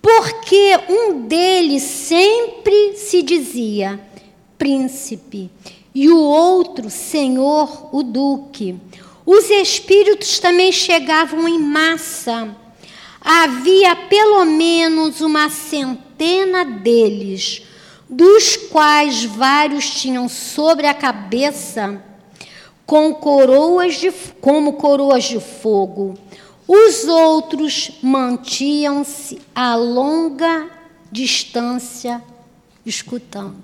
[0.01, 3.99] porque um deles sempre se dizia
[4.57, 5.51] príncipe
[5.93, 8.76] e o outro senhor, o duque.
[9.26, 12.62] Os espíritos também chegavam em massa.
[13.24, 17.61] Havia pelo menos uma centena deles,
[18.09, 22.03] dos quais vários tinham sobre a cabeça
[22.86, 24.11] com coroas de,
[24.41, 26.15] como coroas de fogo.
[26.67, 30.69] Os outros mantinham-se a longa
[31.11, 32.21] distância
[32.86, 33.63] escutando.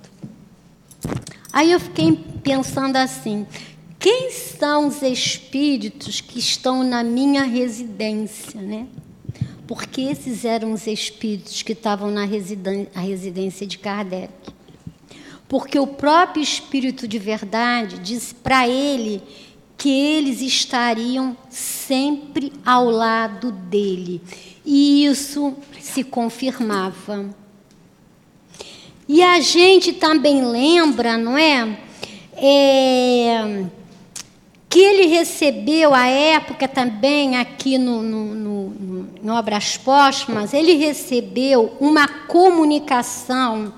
[1.52, 3.46] Aí eu fiquei pensando assim:
[3.98, 8.86] quem são os espíritos que estão na minha residência, né?
[9.70, 14.32] Porque esses eram os espíritos que estavam na residência de Kardec.
[15.48, 19.22] Porque o próprio Espírito de Verdade disse para ele
[19.78, 24.20] que eles estariam sempre ao lado dele.
[24.66, 27.32] E isso se confirmava.
[29.06, 31.78] E a gente também lembra, não é?
[32.34, 33.66] é
[34.70, 38.68] que ele recebeu à época também aqui no, no, no,
[39.20, 43.74] no Obras Póstumas, ele recebeu uma comunicação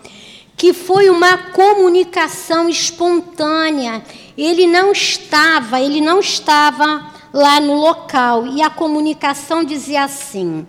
[0.55, 4.05] que foi uma comunicação espontânea.
[4.37, 10.67] Ele não estava, ele não estava lá no local e a comunicação dizia assim: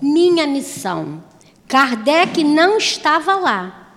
[0.00, 1.29] Minha missão.
[1.70, 3.92] Kardec não estava lá.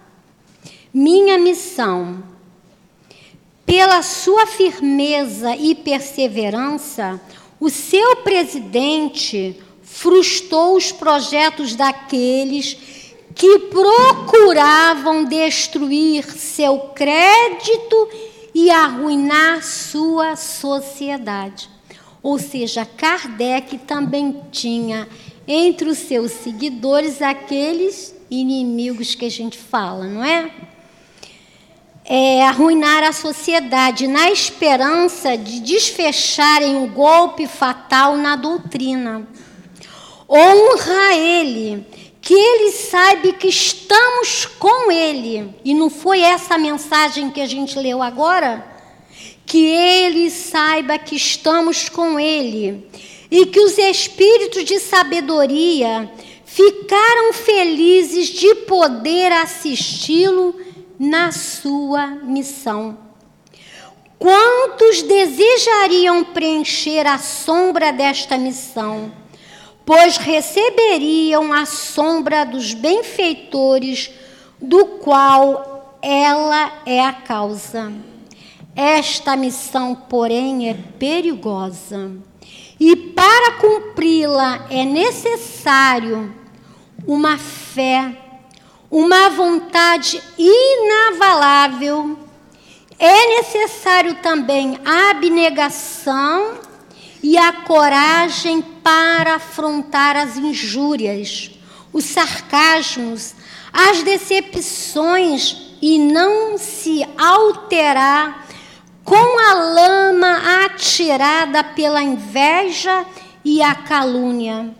[0.94, 2.24] Minha missão.
[3.66, 7.20] Pela sua firmeza e perseverança,
[7.60, 12.78] o seu presidente frustrou os projetos daqueles
[13.34, 18.08] que procuravam destruir seu crédito
[18.54, 21.68] e arruinar sua sociedade.
[22.22, 25.10] Ou seja, Kardec também tinha
[25.48, 30.52] entre os seus seguidores aqueles inimigos que a gente fala, não é?
[32.06, 39.28] é, arruinar a sociedade na esperança de desfecharem o golpe fatal na doutrina.
[40.30, 41.86] Honra ele,
[42.22, 45.54] que ele saiba que estamos com ele.
[45.64, 48.66] E não foi essa a mensagem que a gente leu agora?
[49.46, 52.89] Que ele saiba que estamos com ele
[53.34, 56.08] e que os espíritos de sabedoria
[56.46, 60.56] ficaram felizes de poder assisti-lo
[61.00, 62.96] na sua missão.
[64.20, 69.12] Quantos desejariam preencher a sombra desta missão?
[69.84, 74.12] Pois receberiam a sombra dos benfeitores,
[74.62, 77.92] do qual ela é a causa.
[78.76, 82.12] Esta missão, porém, é perigosa.
[82.80, 86.34] E para cumpri-la é necessário
[87.06, 88.24] uma fé
[88.94, 92.16] uma vontade inavalável,
[93.00, 96.60] é necessário também a abnegação
[97.24, 101.50] e a coragem para afrontar as injúrias,
[101.92, 103.34] os sarcasmos,
[103.74, 108.43] as decepções e não se alterar
[109.04, 113.06] com a lama atirada pela inveja
[113.43, 114.74] e a calúnia.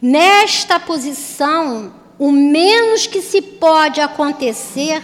[0.00, 5.02] Nesta posição, o menos que se pode acontecer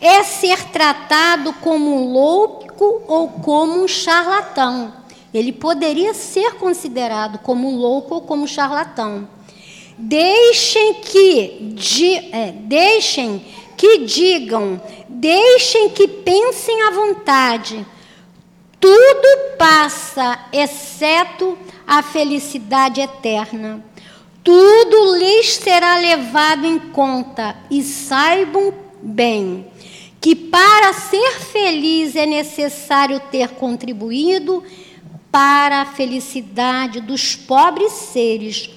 [0.00, 4.92] é ser tratado como um louco ou como um charlatão.
[5.32, 9.28] Ele poderia ser considerado como louco ou como charlatão.
[9.96, 13.44] Deixem que, di, é, deixem
[13.82, 17.84] que digam, deixem que pensem à vontade.
[18.78, 23.84] Tudo passa, exceto a felicidade eterna.
[24.44, 28.72] tudo lhes será levado em conta, e saibam
[29.02, 29.66] bem
[30.20, 34.62] que para ser feliz é necessário ter contribuído
[35.28, 38.70] para a felicidade dos pobres seres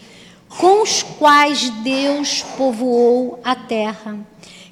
[0.58, 4.18] com os quais Deus povoou a terra.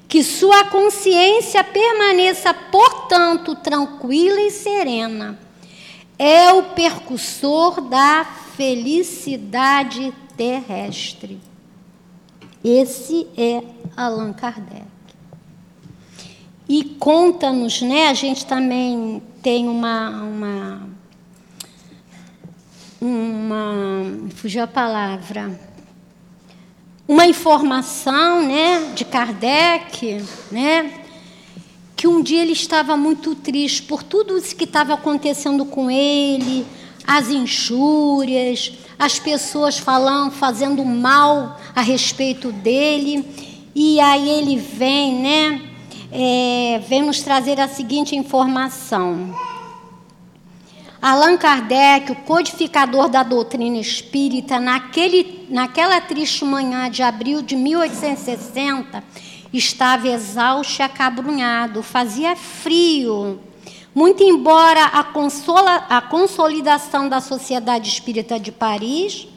[0.08, 5.38] Que sua consciência permaneça, portanto, tranquila e serena.
[6.18, 8.24] É o percussor da
[8.56, 11.40] felicidade terrestre.
[12.62, 13.62] Esse é
[13.96, 14.84] Allan Kardec.
[16.68, 18.08] E conta-nos, né?
[18.08, 20.94] A gente também tem uma, uma
[23.04, 25.60] uma fugiu a palavra
[27.06, 30.90] uma informação né, de Kardec, né,
[31.94, 36.66] que um dia ele estava muito triste por tudo isso que estava acontecendo com ele,
[37.06, 43.24] as injúrias, as pessoas falando, fazendo mal a respeito dele.
[43.74, 45.62] E aí ele vem, né,
[46.10, 49.34] é, vem nos trazer a seguinte informação.
[51.06, 59.04] Allan Kardec, o codificador da doutrina espírita, naquele, naquela triste manhã de abril de 1860,
[59.52, 63.38] estava exausto e acabrunhado, fazia frio.
[63.94, 69.28] Muito embora a, consola, a consolidação da Sociedade Espírita de Paris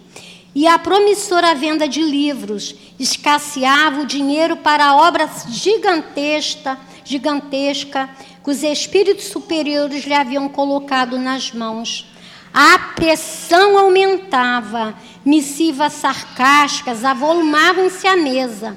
[0.58, 8.10] e a promissora venda de livros escasseava o dinheiro para a obra gigantesca, gigantesca
[8.44, 12.08] que os espíritos superiores lhe haviam colocado nas mãos.
[12.52, 18.76] A pressão aumentava, missivas sarcásticas avolumavam-se à mesa.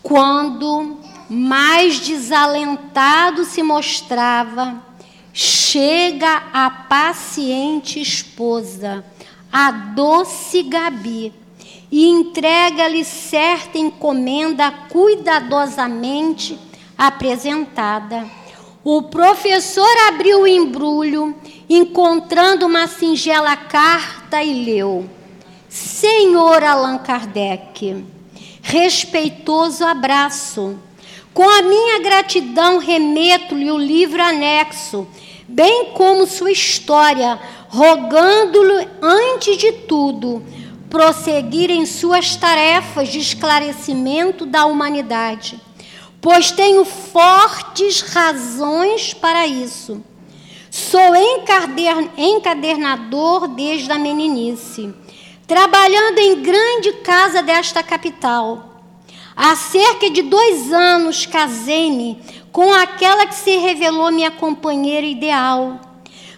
[0.00, 4.80] Quando mais desalentado se mostrava,
[5.32, 9.04] chega a paciente esposa,
[9.52, 11.32] a doce Gabi,
[11.90, 16.58] e entrega-lhe certa encomenda cuidadosamente
[16.96, 18.26] apresentada.
[18.84, 21.34] O professor abriu o embrulho,
[21.68, 25.08] encontrando uma singela carta e leu:
[25.68, 28.04] Senhor Allan Kardec,
[28.62, 30.78] respeitoso abraço.
[31.34, 35.06] Com a minha gratidão remeto-lhe o livro anexo,
[35.48, 40.44] bem como sua história, rogando-lhe, antes de tudo,
[40.90, 45.60] prosseguir em suas tarefas de esclarecimento da humanidade
[46.20, 50.02] pois tenho fortes razões para isso.
[50.70, 51.14] Sou
[52.16, 54.94] encadernador desde a meninice,
[55.46, 58.82] trabalhando em grande casa desta capital.
[59.34, 62.20] Há cerca de dois anos casei-me
[62.58, 65.78] com aquela que se revelou minha companheira ideal.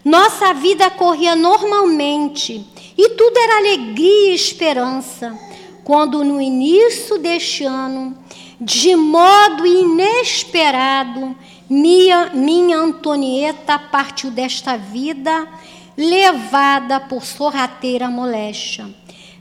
[0.04, 2.62] Nossa vida corria normalmente
[2.94, 5.34] e tudo era alegria e esperança,
[5.82, 8.14] quando no início deste ano
[8.60, 11.34] de modo inesperado,
[11.70, 15.48] minha, minha Antonieta partiu desta vida,
[15.96, 18.94] levada por sorrateira moléstia.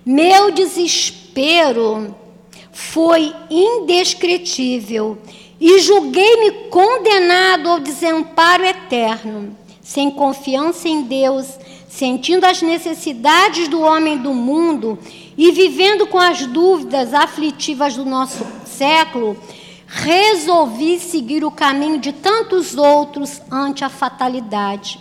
[0.06, 2.16] Meu desespero
[2.72, 5.18] foi indescritível
[5.60, 9.56] e julguei-me condenado ao desamparo eterno.
[9.82, 11.48] Sem confiança em Deus,
[11.90, 15.00] sentindo as necessidades do homem do mundo
[15.38, 19.36] e vivendo com as dúvidas aflitivas do nosso século,
[19.88, 25.00] resolvi seguir o caminho de tantos outros ante a fatalidade.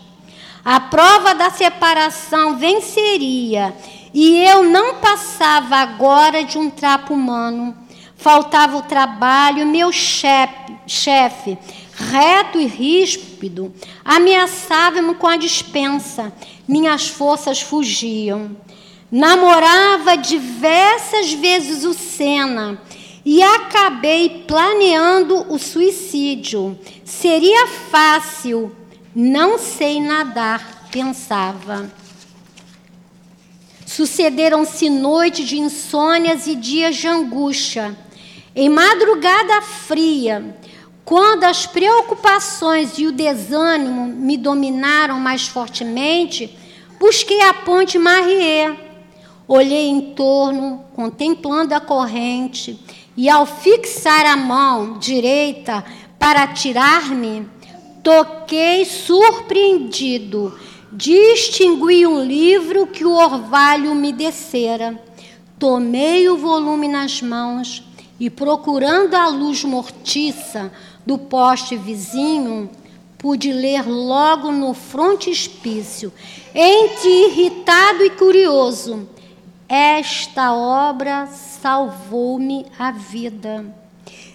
[0.64, 3.74] A prova da separação venceria
[4.12, 7.76] e eu não passava agora de um trapo humano.
[8.18, 11.56] Faltava o trabalho, meu chefe, chefe
[11.98, 16.32] reto e ríspido, ameaçava-me com a dispensa.
[16.66, 18.56] Minhas forças fugiam.
[19.10, 22.80] Namorava diversas vezes o Sena
[23.24, 26.78] e acabei planeando o suicídio.
[27.04, 28.70] Seria fácil,
[29.14, 31.90] não sei nadar, pensava.
[33.86, 37.96] Sucederam-se noites de insônias e dias de angústia.
[38.60, 40.56] Em madrugada fria,
[41.04, 46.58] quando as preocupações e o desânimo me dominaram mais fortemente,
[46.98, 48.76] busquei a ponte Marrier
[49.46, 52.76] Olhei em torno, contemplando a corrente,
[53.16, 55.84] e ao fixar a mão direita
[56.18, 57.46] para tirar-me,
[58.02, 60.58] toquei surpreendido.
[60.90, 65.00] Distingui um livro que o orvalho me descera.
[65.60, 67.87] Tomei o volume nas mãos
[68.18, 70.72] e, procurando a luz mortiça
[71.06, 72.70] do poste vizinho,
[73.16, 76.12] pude ler logo no frontispício,
[76.54, 79.08] entre irritado e curioso
[79.68, 83.66] esta obra salvou-me a vida.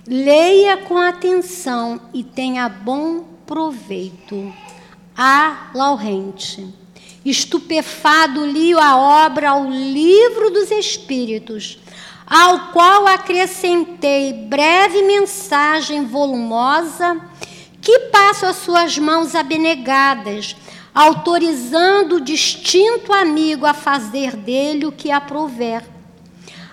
[0.07, 4.53] Leia com atenção e tenha bom proveito.
[5.17, 6.71] A Laurente.
[7.25, 11.79] Estupefado li a obra ao livro dos Espíritos,
[12.25, 17.19] ao qual acrescentei breve mensagem volumosa
[17.81, 20.55] que passo às suas mãos abnegadas,
[20.95, 25.83] autorizando o distinto amigo a fazer dele o que aprouver.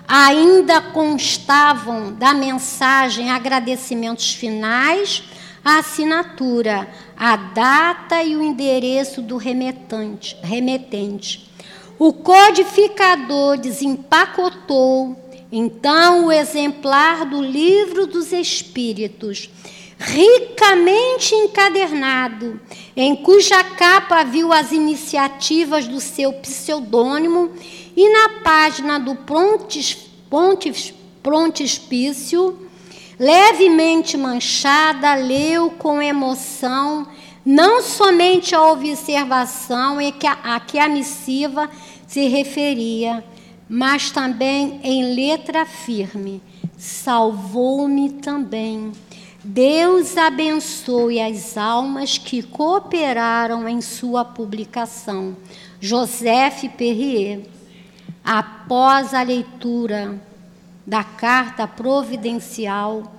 [0.07, 5.23] Ainda constavam da mensagem agradecimentos finais,
[5.65, 10.37] a assinatura, a data e o endereço do remetente.
[10.43, 11.51] remetente.
[11.99, 15.20] O codificador desempacotou
[15.53, 19.51] então o exemplar do Livro dos Espíritos
[19.99, 22.59] ricamente encadernado,
[22.97, 27.51] em cuja capa viu as iniciativas do seu pseudônimo
[27.95, 29.95] e na página do prontis,
[30.31, 32.59] pontis, prontispício,
[33.19, 37.07] levemente manchada, leu com emoção
[37.45, 41.71] não somente a observação a que a missiva
[42.07, 43.25] se referia,
[43.71, 46.43] mas também em letra firme.
[46.77, 48.93] Salvou-me também
[49.43, 55.35] Deus abençoe as almas que cooperaram em sua publicação.
[55.81, 57.41] Joseph Perrier.
[58.23, 60.21] Após a leitura
[60.87, 63.15] da carta providencial,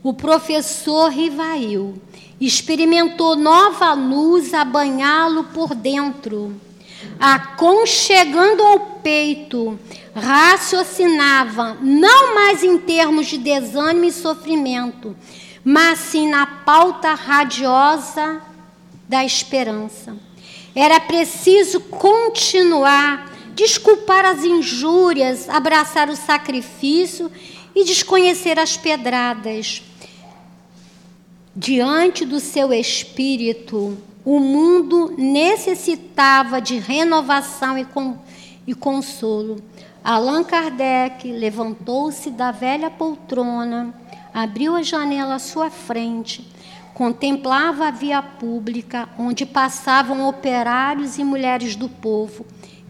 [0.00, 2.00] o professor Rivail
[2.40, 6.54] experimentou nova luz a banhá-lo por dentro.
[7.18, 9.78] Aconchegando ao peito,
[10.14, 15.16] raciocinava, não mais em termos de desânimo e sofrimento,
[15.64, 18.42] mas sim na pauta radiosa
[19.08, 20.16] da esperança.
[20.74, 27.30] Era preciso continuar, desculpar as injúrias, abraçar o sacrifício
[27.74, 29.82] e desconhecer as pedradas.
[31.56, 38.16] Diante do seu espírito, o mundo necessitava de renovação e, com,
[38.66, 39.56] e consolo.
[40.02, 43.94] Allan Kardec levantou-se da velha poltrona
[44.34, 46.44] abriu a janela à sua frente,
[46.92, 52.44] contemplava a via pública onde passavam operários e mulheres do povo,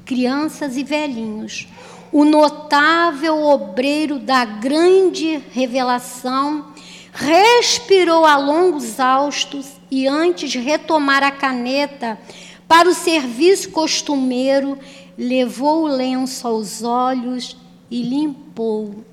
[0.07, 1.68] crianças e velhinhos.
[2.11, 6.72] O notável obreiro da grande revelação
[7.15, 12.19] respirou a longos haustos e, antes de retomar a caneta
[12.67, 14.77] para o serviço costumeiro,
[15.17, 17.57] levou o lenço aos olhos
[17.89, 19.05] e limpou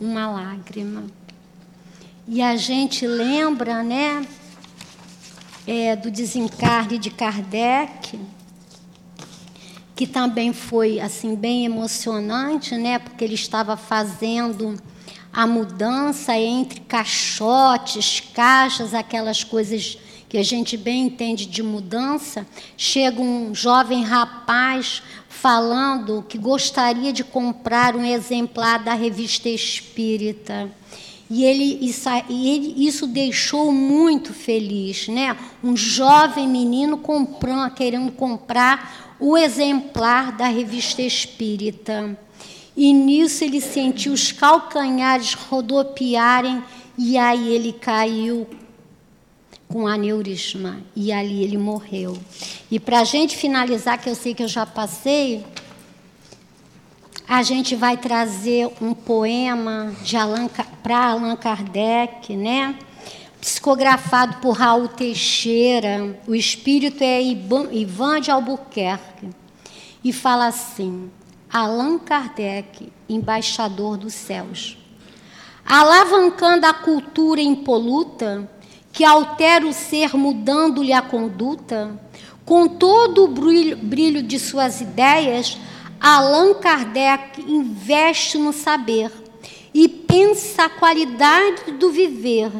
[0.00, 1.06] uma lágrima.
[2.28, 4.24] E a gente lembra, né,
[5.66, 8.20] é, do desencarne de Kardec,
[9.96, 14.80] que também foi assim bem emocionante, né, porque ele estava fazendo
[15.32, 19.98] a mudança entre caixotes, caixas, aquelas coisas
[20.28, 22.46] que a gente bem entende de mudança.
[22.76, 30.70] Chega um jovem rapaz falando que gostaria de comprar um exemplar da revista Espírita.
[31.30, 35.36] E ele, isso, ele, isso deixou muito feliz, né?
[35.62, 42.18] Um jovem menino comprando, querendo comprar o exemplar da revista Espírita.
[42.78, 46.62] E nisso ele sentiu os calcanhares rodopiarem
[46.96, 48.46] e aí ele caiu
[49.66, 52.16] com aneurisma e ali ele morreu.
[52.70, 55.44] E para a gente finalizar, que eu sei que eu já passei,
[57.26, 59.92] a gente vai trazer um poema
[60.80, 62.78] para Allan Kardec, né?
[63.40, 66.16] psicografado por Raul Teixeira.
[66.28, 69.30] O espírito é Ivan de Albuquerque.
[70.04, 71.10] E fala assim:
[71.50, 74.76] Allan Kardec, embaixador dos céus.
[75.64, 78.48] Alavancando a cultura impoluta,
[78.92, 81.98] que altera o ser mudando-lhe a conduta,
[82.44, 85.58] com todo o brilho, de suas ideias,
[86.00, 89.10] Allan Kardec investe no saber
[89.72, 92.50] e pensa a qualidade do viver,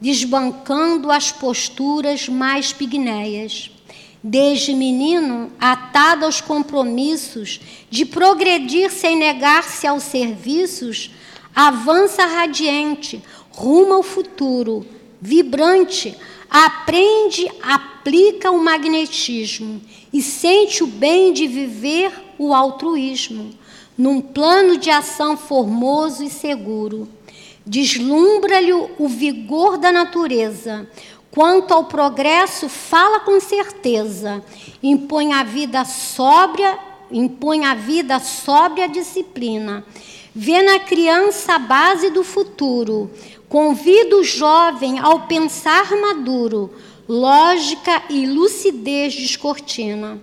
[0.00, 3.70] desbancando as posturas mais pigneias.
[4.22, 7.58] Desde menino, atado aos compromissos
[7.88, 11.10] de progredir sem negar-se aos serviços,
[11.54, 14.86] avança radiante, rumo ao futuro,
[15.20, 16.14] vibrante,
[16.50, 19.80] aprende, aplica o magnetismo
[20.12, 23.50] e sente o bem de viver o altruísmo,
[23.96, 27.08] num plano de ação formoso e seguro.
[27.64, 30.88] Deslumbra-lhe o vigor da natureza.
[31.30, 34.42] Quanto ao progresso, fala com certeza.
[34.82, 39.84] Impõe a vida sóbria impõe à vida sóbria disciplina.
[40.34, 43.10] Vê na criança a base do futuro.
[43.48, 46.72] Convida o jovem ao pensar maduro,
[47.08, 50.20] lógica e lucidez descortina.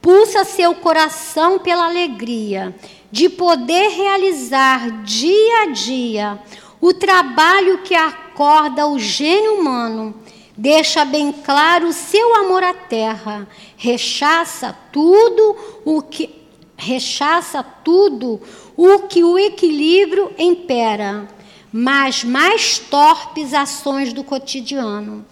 [0.00, 2.74] Pulsa seu coração pela alegria
[3.10, 6.38] de poder realizar dia a dia
[6.80, 10.14] o trabalho que acorda o gênio humano
[10.60, 13.48] deixa bem claro o seu amor à terra,
[13.78, 15.56] rechaça tudo
[15.86, 16.38] o que
[16.76, 18.40] rechaça tudo
[18.76, 21.28] o que o equilíbrio impera,
[21.72, 25.24] mas mais torpes ações do cotidiano.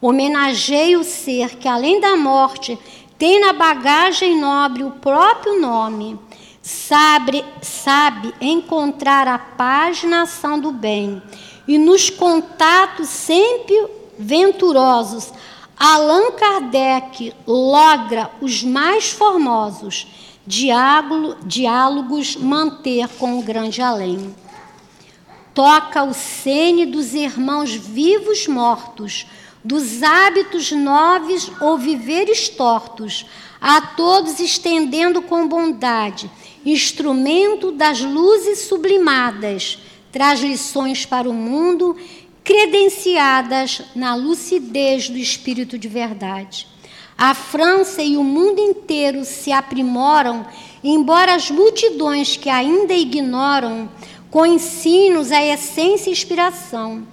[0.00, 2.78] Homenageia o ser que além da morte
[3.18, 6.18] tem na bagagem nobre o próprio nome,
[6.62, 11.22] sabe, sabe encontrar a paz na ação do bem
[11.68, 15.32] e nos contatos sempre venturosos,
[15.76, 20.06] Allan Kardec logra os mais formosos
[20.46, 24.34] diálogos manter com o grande além.
[25.54, 29.26] Toca o sene dos irmãos vivos mortos,
[29.64, 33.26] dos hábitos novos ou viveres tortos,
[33.60, 36.28] a todos estendendo com bondade,
[36.64, 39.78] instrumento das luzes sublimadas,
[40.10, 41.96] traz lições para o mundo
[42.44, 46.66] credenciadas na lucidez do espírito de verdade.
[47.16, 50.44] A França e o mundo inteiro se aprimoram,
[50.82, 53.88] embora as multidões que ainda ignoram,
[54.30, 57.06] com ensinos a essência e inspiração.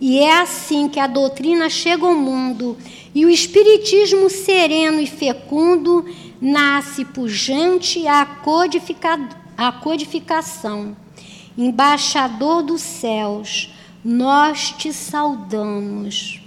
[0.00, 2.76] E é assim que a doutrina chega ao mundo
[3.14, 6.04] e o espiritismo sereno e fecundo
[6.40, 8.26] nasce pujante a
[9.82, 10.94] codificação.
[11.56, 13.70] Embaixador dos céus,
[14.04, 16.40] nós te saudamos.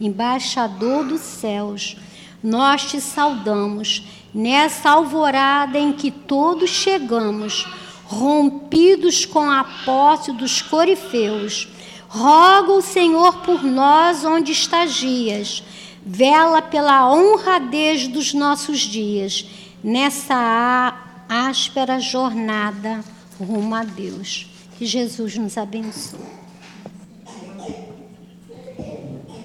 [0.00, 1.96] Embaixador dos céus,
[2.42, 4.02] nós te saudamos
[4.34, 7.66] nessa alvorada em que todos chegamos,
[8.04, 11.68] rompidos com a posse dos corifeus.
[12.08, 15.62] Roga o Senhor por nós onde estagias,
[16.04, 19.46] vela pela honradez dos nossos dias,
[19.84, 20.96] nessa
[21.28, 23.04] áspera jornada
[23.38, 24.48] rumo a Deus.
[24.76, 26.39] Que Jesus nos abençoe.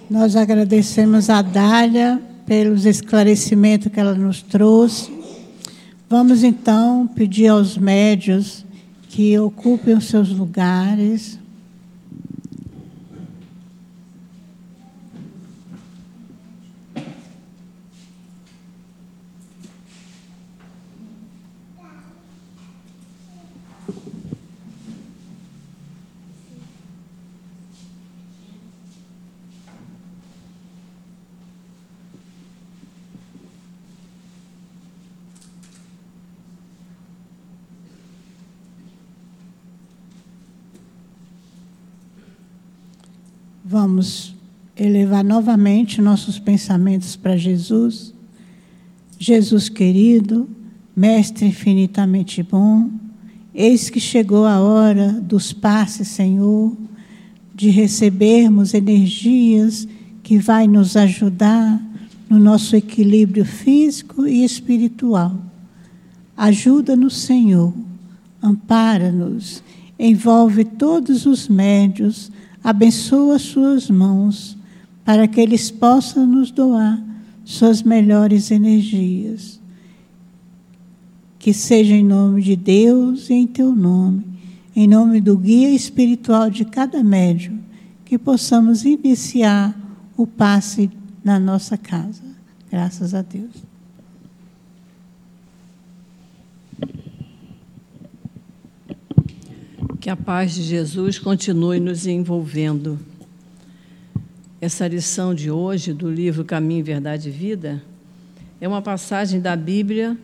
[0.10, 5.12] Nós agradecemos a Dália pelos esclarecimentos que ela nos trouxe.
[6.08, 8.64] Vamos então pedir aos médios
[9.10, 11.40] que ocupem os seus lugares.
[43.68, 44.36] Vamos
[44.78, 48.14] elevar novamente nossos pensamentos para Jesus.
[49.18, 50.48] Jesus querido,
[50.96, 52.92] Mestre infinitamente bom,
[53.56, 56.78] eis que chegou a hora dos passes, Senhor,
[57.56, 59.88] de recebermos energias
[60.22, 61.82] que vai nos ajudar
[62.30, 65.36] no nosso equilíbrio físico e espiritual.
[66.38, 67.74] Ajuda-nos, Senhor,
[68.44, 69.64] ampara-nos,
[69.98, 72.32] envolve todos os médios
[72.66, 74.58] abençoa suas mãos
[75.06, 77.00] para que eles possam nos doar
[77.44, 79.62] suas melhores energias.
[81.38, 84.26] Que seja em nome de Deus e em teu nome,
[84.76, 87.60] em nome do guia espiritual de cada médium,
[88.04, 89.80] que possamos iniciar
[90.18, 90.90] o passe
[91.24, 92.24] na nossa casa.
[92.72, 93.75] Graças a Deus.
[100.06, 103.00] Que a paz de Jesus continue nos envolvendo.
[104.62, 107.82] Essa lição de hoje do livro Caminho, Verdade e Vida
[108.62, 110.16] é uma passagem da Bíblia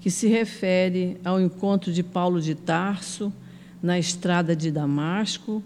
[0.00, 3.32] que se refere ao encontro de Paulo de Tarso
[3.80, 5.62] na estrada de Damasco,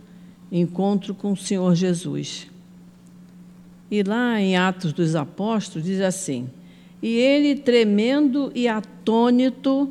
[0.53, 2.49] encontro com o Senhor Jesus.
[3.91, 6.51] E lá em Atos dos Apóstolos diz assim:
[7.01, 9.91] E ele, tremendo e atônito,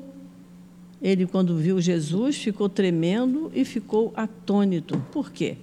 [1.02, 4.98] ele, quando viu Jesus, ficou tremendo e ficou atônito.
[5.12, 5.58] Por quê?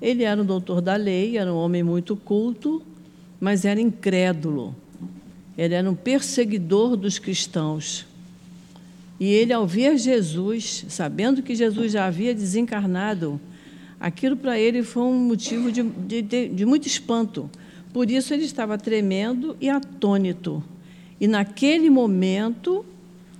[0.00, 2.82] Ele era um doutor da lei, era um homem muito culto,
[3.40, 4.74] mas era incrédulo.
[5.56, 8.06] Ele era um perseguidor dos cristãos.
[9.18, 13.40] E ele, ao ver Jesus, sabendo que Jesus já havia desencarnado,
[13.98, 17.50] aquilo para ele foi um motivo de, de, de muito espanto.
[17.92, 20.62] Por isso ele estava tremendo e atônito.
[21.18, 22.84] E naquele momento,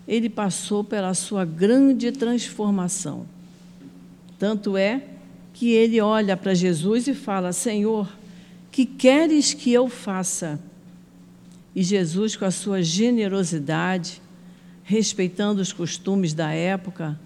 [0.07, 3.27] ele passou pela sua grande transformação.
[4.39, 5.03] Tanto é
[5.53, 8.09] que ele olha para Jesus e fala: Senhor,
[8.70, 10.61] que queres que eu faça?
[11.74, 14.23] E Jesus, com a sua generosidade,
[14.85, 17.19] respeitando os costumes da época,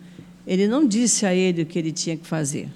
[0.47, 2.69] ele não disse a ele o que ele tinha que fazer.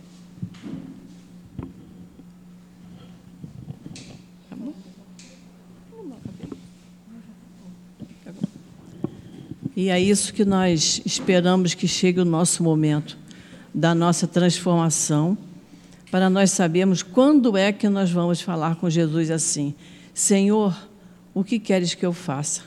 [9.84, 13.18] E é isso que nós esperamos que chegue o nosso momento
[13.74, 15.36] da nossa transformação,
[16.10, 19.74] para nós sabermos quando é que nós vamos falar com Jesus assim:
[20.14, 20.74] Senhor,
[21.34, 22.62] o que queres que eu faça?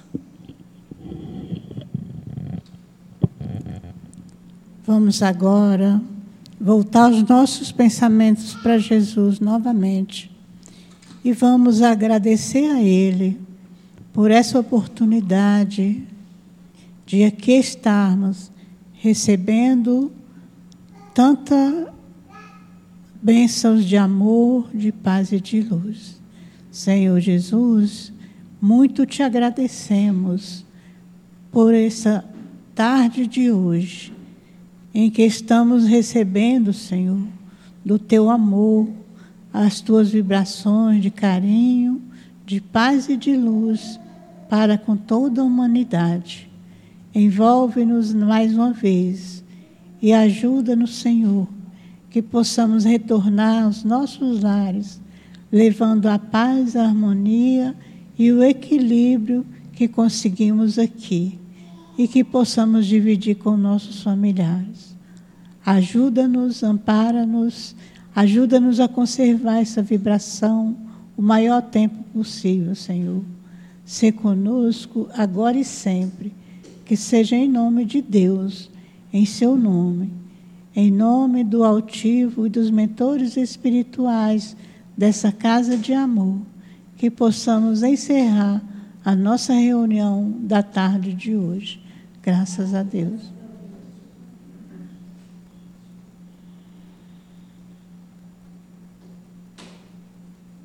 [4.85, 5.99] Vamos agora
[6.61, 10.30] voltar os nossos pensamentos para Jesus novamente
[11.26, 13.41] e vamos agradecer a Ele
[14.14, 16.06] por essa oportunidade
[17.07, 18.51] de aqui estarmos
[18.91, 20.11] recebendo
[21.13, 21.93] tanta
[23.23, 26.21] bênçãos de amor, de paz e de luz.
[26.69, 28.11] Senhor Jesus,
[28.59, 30.65] muito te agradecemos
[31.49, 32.25] por essa
[32.75, 34.13] tarde de hoje,
[34.93, 37.25] em que estamos recebendo, Senhor,
[37.85, 38.89] do teu amor,
[39.53, 42.01] as tuas vibrações de carinho,
[42.45, 43.97] de paz e de luz
[44.49, 46.46] para com toda a humanidade.
[47.18, 49.44] Envolve-nos mais uma vez
[49.99, 51.48] e ajuda-nos, Senhor,
[52.11, 55.02] que possamos retornar aos nossos lares,
[55.52, 57.76] levando a paz, a harmonia
[58.19, 61.39] e o equilíbrio que conseguimos aqui
[61.98, 64.95] e que possamos dividir com nossos familiares.
[65.65, 67.76] Ajuda-nos, ampara-nos,
[68.15, 70.77] ajuda-nos a conservar essa vibração
[71.18, 73.23] o maior tempo possível, Senhor.
[73.84, 76.31] Se conosco agora e sempre
[76.88, 78.72] que seja em nome de Deus,
[79.11, 80.09] em seu nome,
[80.73, 84.55] em nome do altivo e dos mentores espirituais
[84.95, 86.39] dessa casa de amor,
[86.95, 88.64] que possamos encerrar
[89.03, 91.81] a nossa reunião da tarde de hoje.
[92.23, 93.36] Graças a Deus.